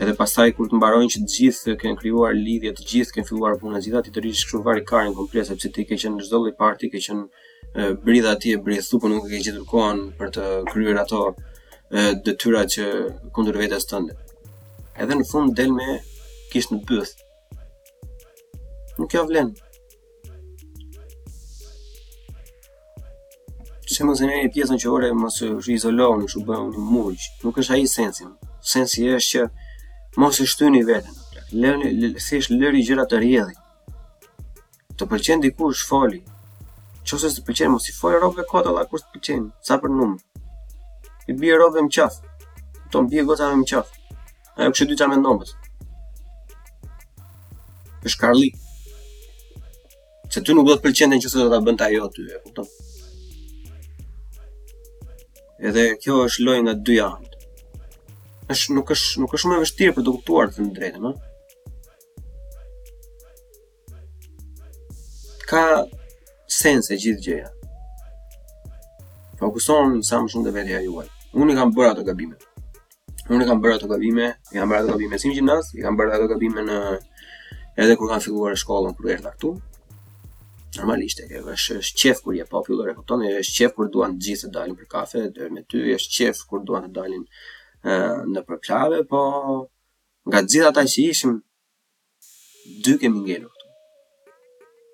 [0.02, 3.60] Edhe pastaj kur të mbarojnë që të gjithë kanë krijuar lidhje, të gjithë kanë filluar
[3.62, 6.26] puna e gjitha, ti të rish kështu vari karin komplet sepse ti ke qenë në
[6.26, 7.24] çdo lloj parti, ke qenë
[7.78, 11.22] eh, bridha aty e brithë, po nuk e ke gjetur kohën për të kryer ato
[11.94, 12.88] eh, detyrat që
[13.38, 14.18] kundër vetes tënde
[15.02, 16.00] edhe në fund del me
[16.52, 17.14] kisht në pyth.
[19.00, 19.54] Nuk jo vlen.
[23.94, 27.60] Se mos e një pjesën që ore mos e izolohën, që bëhën një mujq, nuk
[27.62, 28.32] është aji sensin.
[28.64, 31.20] Sensi është që mos e shtyni vetën.
[31.54, 33.54] Lëni, thjesht lëri gjëra të rjedhi
[34.98, 36.24] Të pëlqen dikush foli.
[37.06, 39.92] Qose se të pëlqen mos i foli rrobe kota la kur të pëlqen, sa për
[39.94, 40.22] numër.
[41.30, 42.32] I bie rrobe më qafë.
[42.94, 44.03] Ton bje gota më më qafë
[44.56, 45.52] Ajo kështë dy qamë e nëmbët.
[48.06, 48.50] është karli.
[50.30, 52.26] Se ty nuk do të pëlqente në që se do të bënd të ajo aty,
[52.36, 52.68] e kuptom.
[55.70, 57.38] Edhe kjo është loj nga dy janët.
[58.52, 61.16] Êsh, nuk është nuk është më e vështirë për të kuptuar të drejtë, ëh.
[65.50, 65.64] Ka
[66.60, 67.50] sens e gjithë gjeja.
[69.40, 71.08] Fokusonë sa më shumë dhe vetëja juaj.
[71.40, 72.50] Unë kam bërë ato gabimet
[73.32, 75.96] unë kam bërë ato gabime, i kam bërë ato gabime si në gjimnaz, i kam
[76.00, 76.78] bërë ato gabime në
[77.84, 79.54] edhe kur kam filluar shkollën kur erdha këtu.
[80.80, 84.26] Normalisht e ke është qef kur je popullor, e kupton, është qef kur duan të
[84.28, 87.24] gjithë të dalin për kafe, deri me ty, është qef kur duan të dalin
[88.34, 89.22] në përklave, po
[90.32, 91.38] nga të gjithë që ishim
[92.84, 93.72] dy kemi ngelur këtu.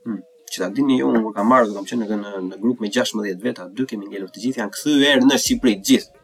[0.06, 0.20] Hmm.
[0.54, 3.66] Që ta dini ju, unë kam marrë, kam qenë në, në grup me 16 veta,
[3.74, 6.16] dy kemi ngelur, të gjithë janë këthu erë në Shqipëri, gjithë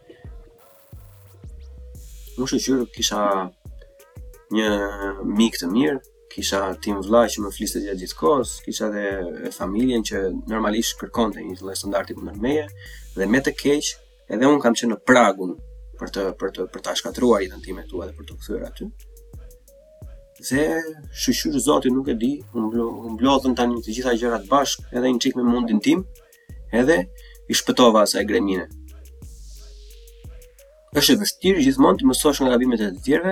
[2.41, 3.19] më shoqyr kisha
[4.55, 4.67] një
[5.39, 5.99] mik të mirë,
[6.33, 10.19] kisha tim vlaj që më fliste gjatë gjithë kohës, kisha dhe familjen që
[10.51, 12.65] normalisht kërkonte një lloj standardi kundër meje
[13.15, 13.91] dhe me të keq,
[14.33, 15.53] edhe un kam qenë në pragun
[15.99, 18.89] për të për të për ta shkatruar jetën time tua dhe për të kthyer aty.
[20.49, 20.65] Dhe
[21.23, 25.47] shoqyr Zoti nuk e di, u tani të gjitha gjërat bashkë, edhe një qikë me
[25.55, 26.03] mundin tim,
[26.81, 26.99] edhe
[27.47, 28.67] i shpëtova asaj gremine
[30.95, 33.31] është e vështirë gjithmonë të mësosh nga gabimet e të tjerëve,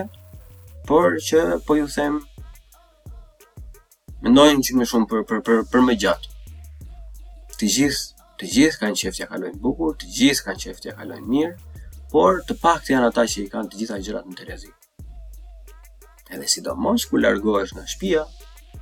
[0.90, 2.18] por që po ju them
[4.26, 6.32] mendojnë që më shumë për për për për më gjatë.
[7.56, 11.32] Të gjithë, të gjithë kanë qejf ja kalojnë bukur, të gjithë kanë qejf ja kalojnë
[11.36, 11.54] mirë,
[12.12, 14.74] por të paktë janë ata që i kanë të gjitha gjërat në Terezi.
[16.36, 18.26] Edhe sidomos kur largohesh nga shtëpia,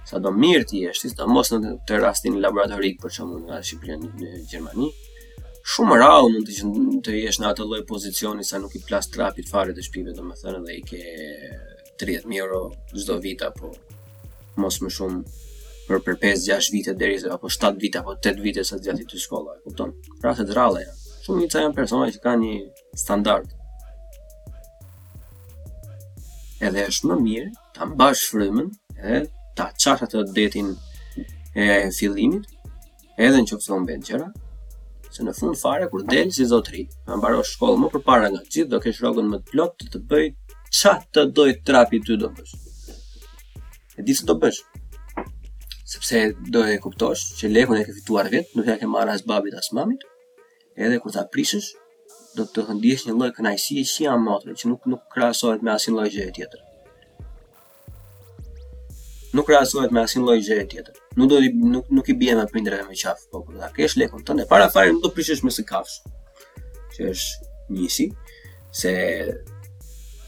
[0.09, 4.33] sa do mirë ti jesh, sidomos në të rastin laboratorik për shembull nga Shqipëria në
[4.49, 4.89] Gjermani,
[5.69, 6.49] shumë rrallë mund
[7.05, 10.13] të të jesh në atë lloj pozicioni sa nuk i plas trapit fare të shtëpive,
[10.17, 11.01] domethënë dhe i ke
[12.01, 12.61] 30000 euro
[12.95, 13.69] çdo vit apo
[14.61, 15.21] mos më shumë
[15.87, 19.55] për për 5-6 vite deri apo 7 vite apo 8 vite sa gjatë të shkolla,
[19.59, 19.93] e kupton?
[20.25, 20.99] Raste të rralla janë.
[21.25, 22.59] Shumë një janë persona që kanë një
[22.97, 23.49] standard.
[26.61, 29.25] Edhe është më mirë ta mbash frymën, edhe
[29.57, 30.73] ta çash atë detin
[31.55, 32.47] e fillimit,
[33.21, 34.29] edhe nëse u bën qëra
[35.15, 38.71] se në fund fare kur del si zotri, më mbaro shkollë më përpara nga gjithë
[38.73, 40.27] do kesh rrogën më të plotë të të bëj
[40.81, 42.53] ça të doj trapi ty do bësh.
[43.99, 44.61] E di se do bësh.
[45.93, 46.21] Sepse
[46.55, 49.57] do e kuptosh që lekun e ke fituar vet, nuk ja ke marrë as babit
[49.59, 50.07] as mamit.
[50.79, 51.73] Edhe kur ta prishësh,
[52.37, 55.97] do të ndihesh një lloj kënaqësie që jam motrë, që nuk nuk krahasohet me asnjë
[55.97, 56.67] lloj gjëje tjetër
[59.37, 60.97] nuk krahasohet me asnjë lloj gjeje tjetër.
[61.19, 61.39] Nuk do
[61.73, 63.63] nuk nuk i bie me prindërat e mëqaf popullit.
[63.65, 66.01] A kesh lekun tonë para fare nuk do prishësh me së kafsh.
[66.95, 68.09] Që është nisi
[68.81, 68.91] se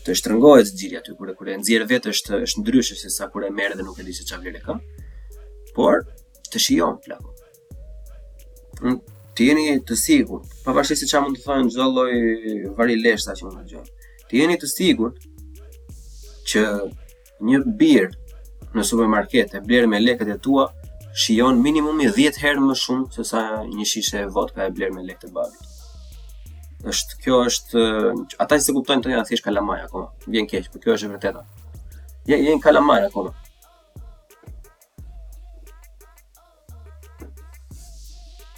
[0.04, 1.60] të shtrëngohet zgjidhja ty kur e kur e
[1.92, 4.62] vetë është është ndryshe se sa kur e merr dhe nuk e di se çfarë
[4.64, 4.80] ka.
[5.76, 6.04] Por
[6.52, 7.32] të shijon flaku.
[8.84, 9.00] Unë
[9.36, 13.60] ti jeni të sigurt, pavarësisht se çfarë mund të thonë çdo lloj varileshta që mund
[13.64, 13.84] të gjë.
[14.30, 15.32] Ti jeni të sigurt
[16.50, 16.62] që
[17.44, 18.12] një birë
[18.74, 20.66] në supermarkete, bler me lekët e tua,
[21.24, 25.30] shijon minimum 10 herë më shumë se sa një shishe vodka e bler me lekët
[25.30, 25.70] e babit.
[26.92, 27.80] është, kjo është
[28.44, 30.10] ata që kuptojnë të janë thjesht kalamaj akoma.
[30.28, 31.44] Vjen keq, por kjo është e vërteta.
[32.28, 33.32] Je, janë kalamaj akoma.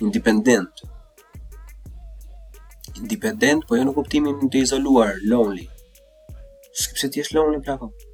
[0.07, 0.81] Independent.
[2.97, 5.67] Independent, po jo në kuptimin të izoluar, lonely.
[6.85, 7.93] Sepse ti je lonely plakon.
[7.93, 8.04] Ë,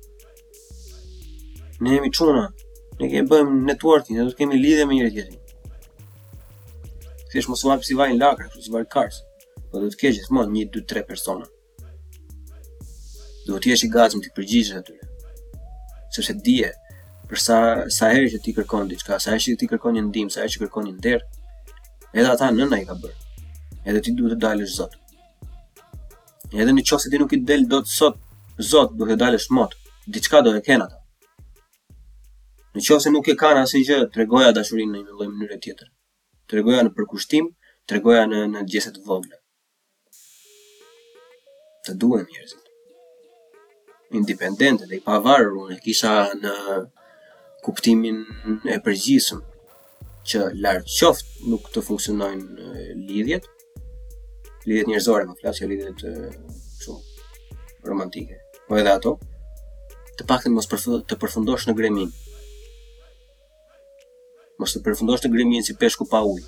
[1.82, 2.50] ne jemi çuna,
[3.00, 5.42] ne kemi bëm networking, ne do të kemi lidhje me njëri tjetrin.
[7.32, 9.16] Thjesht mos u hap vajin lakra, kështu si vajin kars.
[9.72, 11.46] Po do të kesh gjithmonë 1 2 3 persona.
[13.48, 14.96] Do të jesh i gatshëm të përgjigjesh aty.
[16.14, 16.70] Sepse dije
[17.30, 17.58] për sa
[17.98, 20.54] sa herë që ti kërkon diçka, sa herë që ti kërkon një ndihmë, sa herë
[20.54, 21.26] që kërkon një nder,
[22.14, 23.18] edhe ata nëna i ka bërë.
[23.90, 24.98] Edhe ti duhet të dalësh zot.
[26.54, 28.18] Edhe në qofë se ti nuk i del do të sot,
[28.72, 29.74] zot, duhet të dalësh mot,
[30.12, 30.98] diçka do të kenë ta.
[32.72, 35.58] Në qofë se nuk e kanë asë gjë, të regoja dashurin në një lojë mënyre
[35.64, 35.88] tjetër.
[36.48, 37.50] Të regoja në përkushtim,
[37.88, 39.40] të regoja në, në gjeset vogla.
[41.84, 42.70] Të duhet njërëzit.
[44.22, 46.14] Independente dhe i pavarur, unë kisha
[46.44, 46.52] në
[47.66, 48.24] kuptimin
[48.72, 49.44] e përgjisëm
[50.32, 52.72] që lartë qoftë nuk të funksionojnë
[53.10, 53.52] lidhjet,
[54.68, 56.98] lidhjet njërzore, më flasë që jo lidhjet të
[57.92, 59.18] romantike, po edhe ato,
[60.16, 62.12] të mos të mos përfundosh në gremin,
[64.62, 66.44] mos të përfundosh në gremin si peshku pa ujë.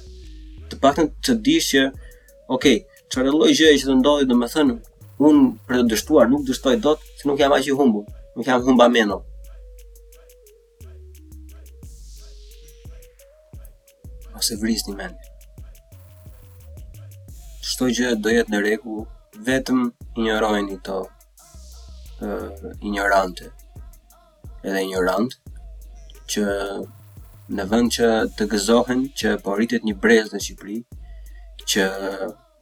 [0.69, 1.83] Të paktën të dish që,
[2.55, 2.65] ok,
[3.13, 4.75] çfarë lloj gjëje që të ndodhi, domethënë,
[5.27, 5.37] un
[5.67, 8.05] për të dështuar nuk dështoj dot, se nuk jam aq i humbur,
[8.37, 9.25] nuk jam humba mendon.
[14.35, 15.17] Mos e vrisni mend.
[17.73, 19.05] Çdo gjë do jetë në rregull,
[19.49, 19.85] vetëm
[20.19, 20.99] injorojeni to
[22.21, 22.33] ë
[22.85, 23.49] injorante.
[24.63, 25.33] Edhe injorant
[26.31, 26.43] që
[27.51, 28.07] në vend që
[28.39, 30.77] të gëzohen që po rritet një brez në Shqipëri
[31.67, 31.87] që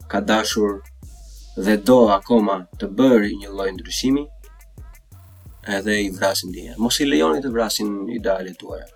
[0.09, 0.79] ka dashur
[1.57, 4.23] dhe do akoma të bëri një lloj ndryshimi
[5.77, 8.87] edhe i vrasin dhe mos i lejoni të vrasin idealet tuaja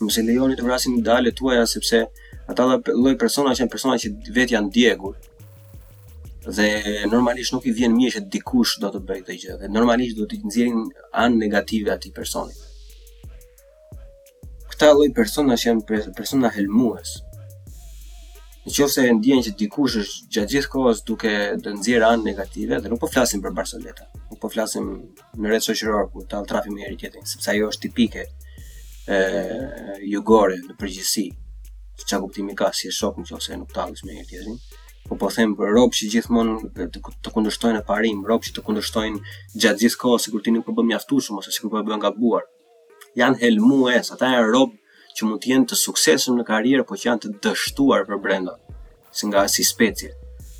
[0.00, 2.02] mos i lejoni të vrasin idealet tuaja sepse
[2.50, 2.66] ata
[2.98, 5.14] lloj persona që janë persona që vet janë djegur
[6.58, 6.70] dhe
[7.12, 10.26] normalisht nuk i vjen mirë që dikush do të bëjë këtë gjë dhe normalisht do
[10.26, 10.88] të nxjerrin
[11.24, 12.66] anë negative atij personit
[14.78, 17.16] Këta lloj persona që janë persona helmues.
[18.62, 21.30] Në qoftë se ndjen që dikush është gjatë gjithë kohës duke
[21.64, 24.84] të nxjerrë anë negative, dhe nuk po flasim për Barceloneta, Nuk po flasim
[25.34, 28.22] në rretë shoqëror ku ta ultrafi më herë tjetër, sepse ajo është tipike
[29.16, 29.18] e
[30.12, 31.24] jugore në përgjithësi.
[32.04, 34.54] Çka kuptimi ka si e shoh në qoftë se nuk talës me më herë
[35.08, 36.86] Po po them për rob që gjithmonë të,
[37.26, 39.18] të e parim, rob që të kundërshtojnë
[39.58, 42.44] gjatë gjithë kohës sikur ti nuk po bën mjaftueshëm ose sikur po bën gabuar
[43.16, 44.74] janë helmues, ata janë rob
[45.16, 48.56] që mund të jenë të suksesshëm në karrierë, por që janë të dështuar për brenda,
[49.12, 50.12] si nga si specie.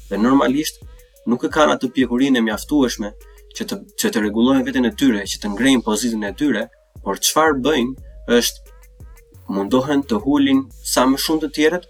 [0.08, 0.80] Dhe normalisht
[1.28, 3.12] nuk e kanë atë pjekurinë e mjaftueshme
[3.56, 6.66] që të që të rregullojnë veten e tyre, që të ngrejnë pozitën e tyre,
[7.04, 11.86] por çfarë bëjnë është mundohen të ulin sa më shumë të tjerët.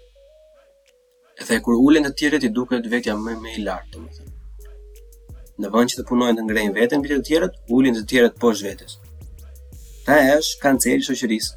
[1.39, 4.33] Edhe kur ulen të tjerët i duket vetja më më i lartë, domethënë.
[5.59, 8.67] Në vend që të punojnë të ngrejnë veten mbi të tjerët, ulin të tjerët poshtë
[8.67, 8.97] vetes
[10.09, 11.55] e është kanceli shoqërisë.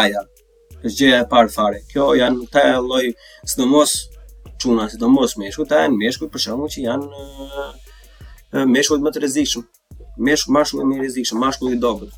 [0.00, 0.22] Aja,
[0.80, 1.80] është gjë e parë fare.
[1.92, 3.04] Kjo janë këta lloj
[3.50, 3.92] sidomos
[4.62, 9.62] çuna, sidomos meshkut, ata janë meshkut për shkakun që janë meshkut më të rrezikshëm.
[10.28, 12.12] Meshku më të më rrezikshëm, mashkulli i dobët.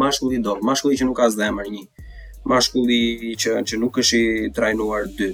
[0.00, 1.84] Mashkulli i dobët, mashkulli që nuk ka zemër një.
[2.52, 3.00] Mashkulli
[3.40, 5.32] që që nuk është i trajnuar dy.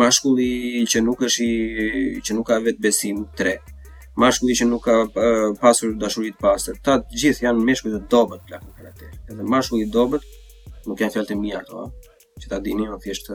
[0.00, 0.50] Mashkulli
[0.90, 3.56] që nuk është i që nuk ka vetë besim tre
[4.18, 6.78] mashkulli që nuk ka uh, pasur dashuri të pastër.
[6.84, 9.10] Ta të gjithë janë meshkuj të dobët plak në karakter.
[9.30, 10.24] Edhe mashkulli i dobët
[10.90, 11.84] nuk janë fjalë të mia ato,
[12.42, 13.30] që ta dini, janë thjesht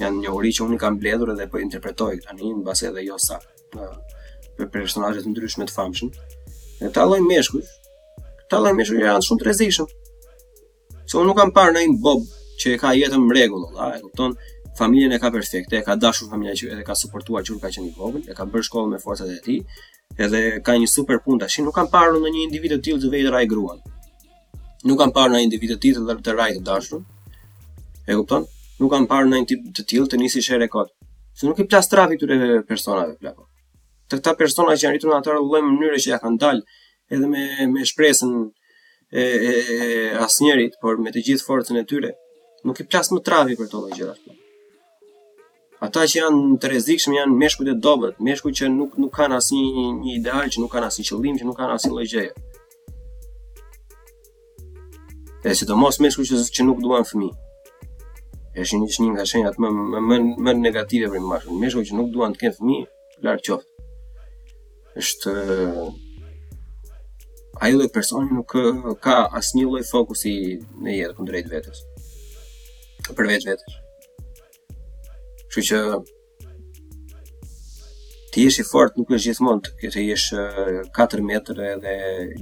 [0.00, 3.36] janë një uri që unë kam mbledhur edhe po interpretoj tani mbase edhe jo sa
[4.58, 6.10] për personazhe të ndryshme të famshëm.
[6.80, 7.62] Në ta lloj meshkuj,
[8.50, 9.90] ta lloj meshkuj janë shumë të rrezishëm.
[11.06, 12.24] Se unë nuk kam parë ndonjë bob
[12.62, 14.34] që e ka jetën në rregull, valla, e kupton?
[14.78, 17.90] Familjen e ka perfekte, e ka dashur familja që e ka suportuar që ka qenë
[17.90, 19.58] i vogël, e ka bërë shkollën me forcat e tij,
[20.18, 21.60] edhe ka një super pun tash.
[21.64, 23.78] Nuk kam parë në një individ të tillë të të raj gruan.
[24.88, 27.02] Nuk kam parë në individ të tillë të, të raj të dashur.
[28.10, 28.46] E kupton?
[28.80, 30.90] Nuk kam parë në një tip të tillë të njësi shere kodë
[31.40, 33.46] Se nuk i plas trafik këtyre personave plapo.
[34.10, 36.64] Të këta persona që janë rritur në atë lloj mënyre që ja kanë dalë
[37.16, 37.44] edhe me
[37.74, 39.76] me shpresën e, e, e
[40.26, 42.10] asnjërit, por me të gjithë forcën e tyre,
[42.66, 44.16] nuk i plas më trafi për to gjëra.
[44.20, 44.36] Plako
[45.80, 49.60] ata që janë të rrezikshëm janë meshkujt e dobët, meshkujt që nuk nuk kanë asnjë
[49.76, 52.44] një, një ideal, që nuk kanë asnjë qëllim, që nuk kanë asnjë lloj gjëje.
[55.40, 57.48] E si të mos meshkujt që, që nuk duan fëmijë.
[58.60, 61.56] Është një një nga shenjat më më më, më negative për mashkull.
[61.64, 62.86] Meshkujt që nuk duan të kenë fëmijë,
[63.24, 64.56] larg qoftë.
[65.00, 65.36] Është
[67.64, 68.58] ai lloj personi nuk
[69.04, 70.34] ka asnjë lloj fokusi
[70.84, 71.80] në jetë kundrejt vetes.
[73.14, 73.79] Për vetë vetes.
[75.50, 75.78] Kështu që
[78.30, 80.26] ti je i fort nuk është gjithmonë të ketë jesh
[80.98, 81.94] 4 metër dhe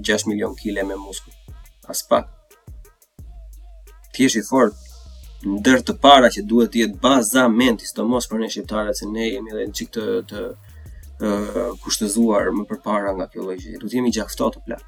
[0.08, 1.32] 6 milion kile me muskull.
[1.88, 2.26] As pak.
[4.12, 4.76] Ti je i fort
[5.54, 9.54] ndër të para që duhet të jetë bazamenti, sidomos për ne shqiptarët se ne jemi
[9.54, 11.34] edhe çik të të e,
[11.84, 13.80] kushtëzuar më përpara nga kjo lloj gjë.
[13.86, 14.84] të jemi gjaftë të plan.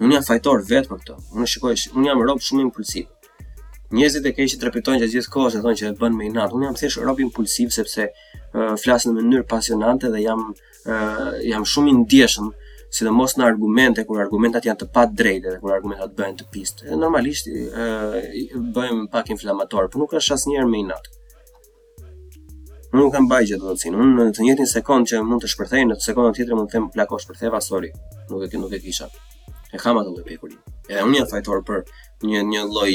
[0.00, 3.12] Unë jam fajtor vetë për këto, Unë shikoj, unë jam rob shumë impulsiv
[3.92, 6.52] njerëzit e keq që trepetojnë që gjithkohë se thonë që e bën me inat.
[6.56, 11.64] Unë jam thjesht rob impulsiv sepse uh, flas në mënyrë pasionante dhe jam uh, jam
[11.68, 12.48] shumë i ndjeshëm
[12.94, 16.86] sidomos në argumente kur argumentat janë të pa drejtë dhe kur argumentat bëhen të pistë.
[16.86, 17.48] Dhe normalisht
[18.76, 21.08] bëhem pak inflamator, por nuk është asnjëherë me inat.
[22.94, 25.50] Unë nuk kam bajgje do të thënë, unë në të njëjtin sekond që mund të
[25.50, 27.90] shpërthej, në të sekondën tjetër mund të them plako shpërtheva, sorry,
[28.30, 29.08] nuk e ke nuk e kisha.
[29.74, 30.60] E kam atë lloj pikurin.
[30.86, 31.82] Edhe unë jam fajtor për
[32.30, 32.92] një një lloj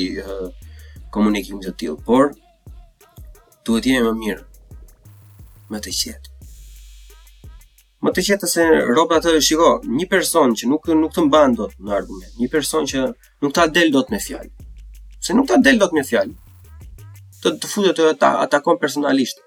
[1.16, 2.32] komunikim të tjilë, por
[3.68, 4.46] duhet jemi më mirë,
[5.74, 6.36] më të qetë.
[8.06, 11.58] Më të qetë se robë atë të shiko, një person që nuk, nuk të mban
[11.60, 13.08] do të në argument, një person që
[13.44, 14.50] nuk ta del do të me fjallë,
[15.20, 16.38] se nuk ta del do të me fjallë,
[17.44, 19.44] të, të futë të ata, atakon personalishtë,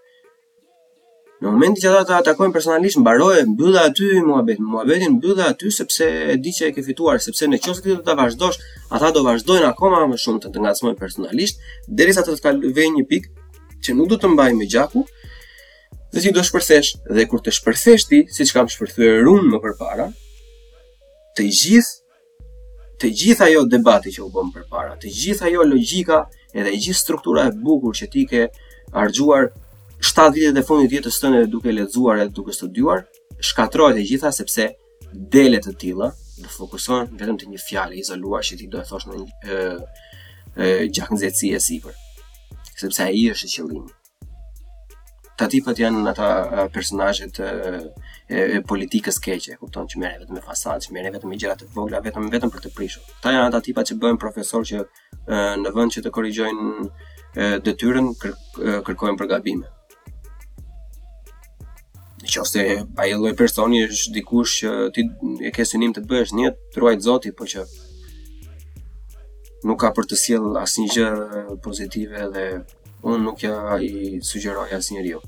[1.43, 6.07] Në momentin që ata ta atakojnë personalisht, mbaroje mbylla aty muhabet, muhabetin mbylla aty sepse
[6.30, 8.61] e di që e ke fituar, sepse në qoftë se ti do ta vazhdosh,
[8.95, 11.64] ata do vazhdojnë akoma më shumë të të ngacmojnë personalisht,
[12.01, 15.03] derisa të të kalojë një pikë që nuk do të mbajë me gjaku.
[16.14, 20.07] Dhe ti do shpërthesh, dhe kur të shpërthesh ti, siç kam shpërthyer unë më parë,
[21.40, 21.99] të gjithë
[23.03, 26.20] të gjithë ajo debati që u bën përpara, të gjitha ajo logjika
[26.55, 28.45] edhe gjithë struktura e bukur që ti ke
[29.03, 29.49] argjuar
[30.03, 33.05] 7 vitet e fundit jetës tënde duke lexuar edhe duke studiuar,
[33.38, 34.66] shkatrohet e gjitha sepse
[35.14, 36.09] dele të tilla
[36.42, 39.61] do fokuson vetëm te një fjalë izoluar që ti do e thosh në ë
[40.59, 41.94] ë gjakëzësi e sipër.
[42.82, 43.90] Sepse ai është e qëllimi.
[45.38, 46.28] Ta tipat janë ata
[46.74, 47.50] personazhet e,
[48.30, 52.03] e, politikës keqe, kupton që merren vetëm me fasadë, merren vetëm me gjëra të vogla,
[52.05, 53.05] vetëm vetëm për të prishur.
[53.20, 56.90] Ata janë ata tipat që bëhen profesor që e, në vend që të korrigjojnë
[57.64, 58.34] detyrën kër,
[58.88, 59.70] kërkojnë për gabime
[62.23, 62.64] në që ose
[62.95, 65.05] pa e loj personi është dikush që ti
[65.49, 67.64] e ke synim të të bëhesh një të ruajt zoti, po që
[69.66, 72.45] nuk ka për të siel asë një gjë pozitive dhe
[73.03, 73.91] unë nuk ja i
[74.29, 75.18] sugjeroj asë jo.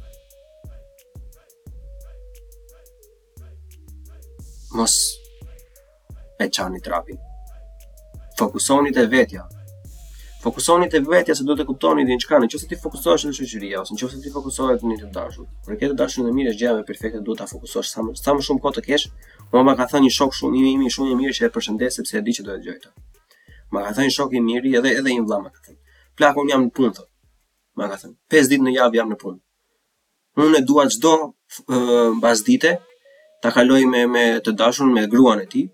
[4.78, 4.94] Mos
[6.42, 7.18] e qani trapin.
[8.38, 9.44] Fokusoni të vetja,
[10.44, 13.94] Fokusoni te vetja se duhet të kuptoni din çka, nëse ti fokusohesh në shoqëri ose
[13.96, 15.46] nëse ti fokusohesh në të dashur.
[15.64, 18.34] Por këtë dashur në mirë është gjëja më perfekte, duhet ta fokusosh sa më sa
[18.36, 19.06] më shumë kohë të kesh.
[19.54, 21.50] Mua më ka thënë një shok shumë i mirë, i shumë i mirë që e
[21.56, 22.92] përshëndes sepse e di që do e dëgjoj këtë.
[23.72, 25.78] Ma ka thënë shok i mirë edhe edhe një vëlla më ka thënë.
[26.20, 27.06] Plakun jam në punë.
[27.80, 29.40] Ma ka thënë, pesë ditë në javë jam në punë.
[30.44, 31.14] Unë e dua çdo
[32.20, 32.76] mbas dite
[33.42, 35.66] ta kaloj me me të dashur me gruan e tij,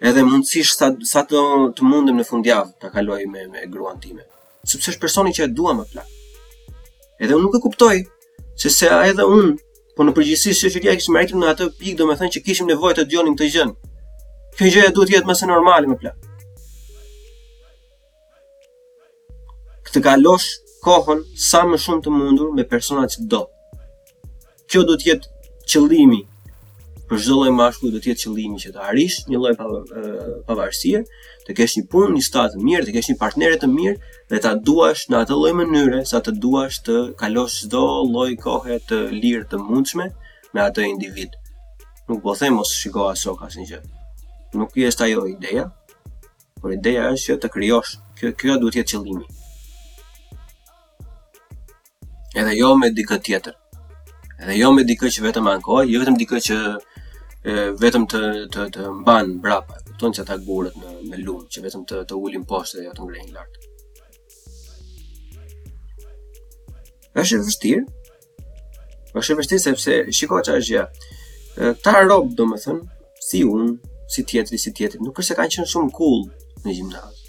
[0.00, 1.40] edhe mundësish sa, sa të,
[1.76, 4.22] të mundem në fundjavë të kaloj me, me gruan time.
[4.64, 6.10] Sëpse është personi që e dua më plak.
[7.18, 7.96] Edhe unë nuk e kuptoj,
[8.62, 9.56] se se a edhe unë,
[9.96, 12.92] po në përgjithësi shëshëria kishë rritim në atë pik, do me thënë që kishim nevoj
[12.98, 13.92] të djonim të gjënë.
[14.58, 16.24] Kjo gjë e duhet jetë mëse normali më plak.
[19.88, 20.48] Këtë kalosh
[20.84, 23.42] kohën sa më shumë të mundur me personat që do.
[24.70, 25.36] Kjo duhet jetë
[25.72, 26.22] qëllimi
[27.08, 29.52] për çdo lloj mashkulli do të jetë qëllimi që të arrish një lloj
[30.44, 31.00] pavarësie,
[31.48, 33.94] të kesh një punë, një stat të mirë, të kesh një partnerë të mirë
[34.32, 38.76] dhe ta duash në atë lloj mënyre sa të duash të kalosh çdo lloj kohe
[38.90, 40.10] të lirë të mundshme
[40.54, 41.32] me atë individ.
[42.10, 43.80] Nuk po them mos shiko asoka asnjë gjë.
[44.60, 45.64] Nuk i është ajo ideja,
[46.60, 47.94] por ideja është që të krijosh.
[48.18, 49.26] Kjo kjo duhet të jetë qëllimi.
[52.40, 53.54] Edhe jo me dikë tjetër.
[54.40, 56.56] Edhe jo me dikë që vetëm ankohet, jo vetëm dikë që
[57.78, 58.20] vetëm të
[58.50, 62.14] të të mban brapa, kupton që ata gurët në në lum, që vetëm të të
[62.18, 63.52] ulin poshtë dhe ja të ngrenin lart.
[67.18, 67.84] Është e vështirë.
[69.18, 71.76] Është e vështirë sepse shikoj çfarë është gjë.
[71.82, 72.82] Ta rob, domethën
[73.22, 73.70] si unë,
[74.12, 76.20] si tjetri, si tjetri, nuk është se kanë qenë shumë cool
[76.64, 77.24] në gjimnaz.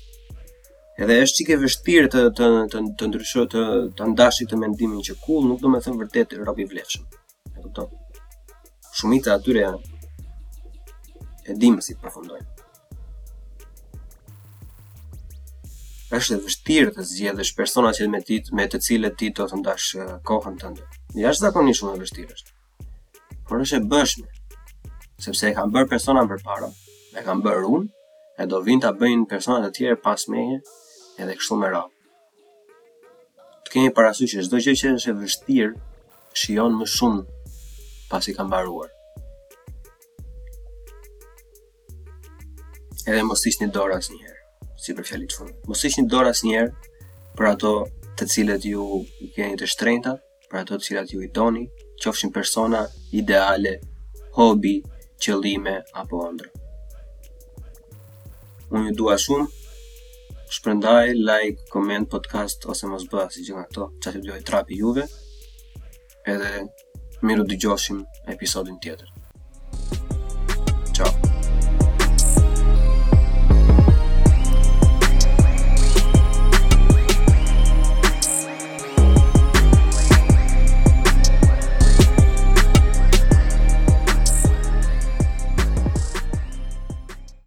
[0.99, 3.63] Edhe është çike vështirë të të të të ndryshoj të
[3.97, 7.05] të ndashi të mendimin që cool nuk do thënë vërtet rob i vlefshëm.
[7.55, 7.87] E kupton?
[8.99, 9.98] Shumica atyre janë
[11.49, 12.49] e dimë si të përfundojnë.
[16.17, 19.59] është e vështirë të zgjedhësh persona që me ditë me të cilët ti do të
[19.59, 19.89] ndash
[20.25, 20.81] kohën tënde.
[21.21, 22.39] Ja zakonisht shumë e vështirë.
[23.45, 24.27] Por është e bëshme.
[25.21, 26.71] Sepse e kanë bërë persona më parë,
[27.19, 27.87] e kanë bërë unë,
[28.41, 30.57] e do vinë ta bëjnë persona të tjerë pas meje,
[31.21, 31.95] edhe kështu me radhë.
[33.63, 38.49] Të kemi parasysh që çdo gjë që është e vështirë shijon më shumë pasi ka
[38.49, 38.89] mbaruar.
[43.09, 44.39] edhe mos ishtë një dorë asë njëherë,
[44.83, 45.35] si për fjallit
[45.69, 46.89] Mos ishtë një dorë njëherë
[47.37, 47.71] për ato
[48.19, 48.85] të cilët ju
[49.25, 50.13] i keni të shtrejnëta,
[50.49, 51.63] për ato të cilat ju i doni,
[52.03, 52.83] qofshin persona
[53.21, 53.73] ideale,
[54.37, 54.75] hobi,
[55.23, 56.51] qëllime apo ëndrë.
[58.69, 59.47] Unë ju dua shumë,
[60.59, 65.05] shpërndaj, like, comment, podcast, ose mos bëha si gjitha këto, që të dojë trapi juve,
[66.29, 66.53] edhe
[67.25, 68.03] miru dëgjoshim
[68.35, 69.18] episodin tjetër.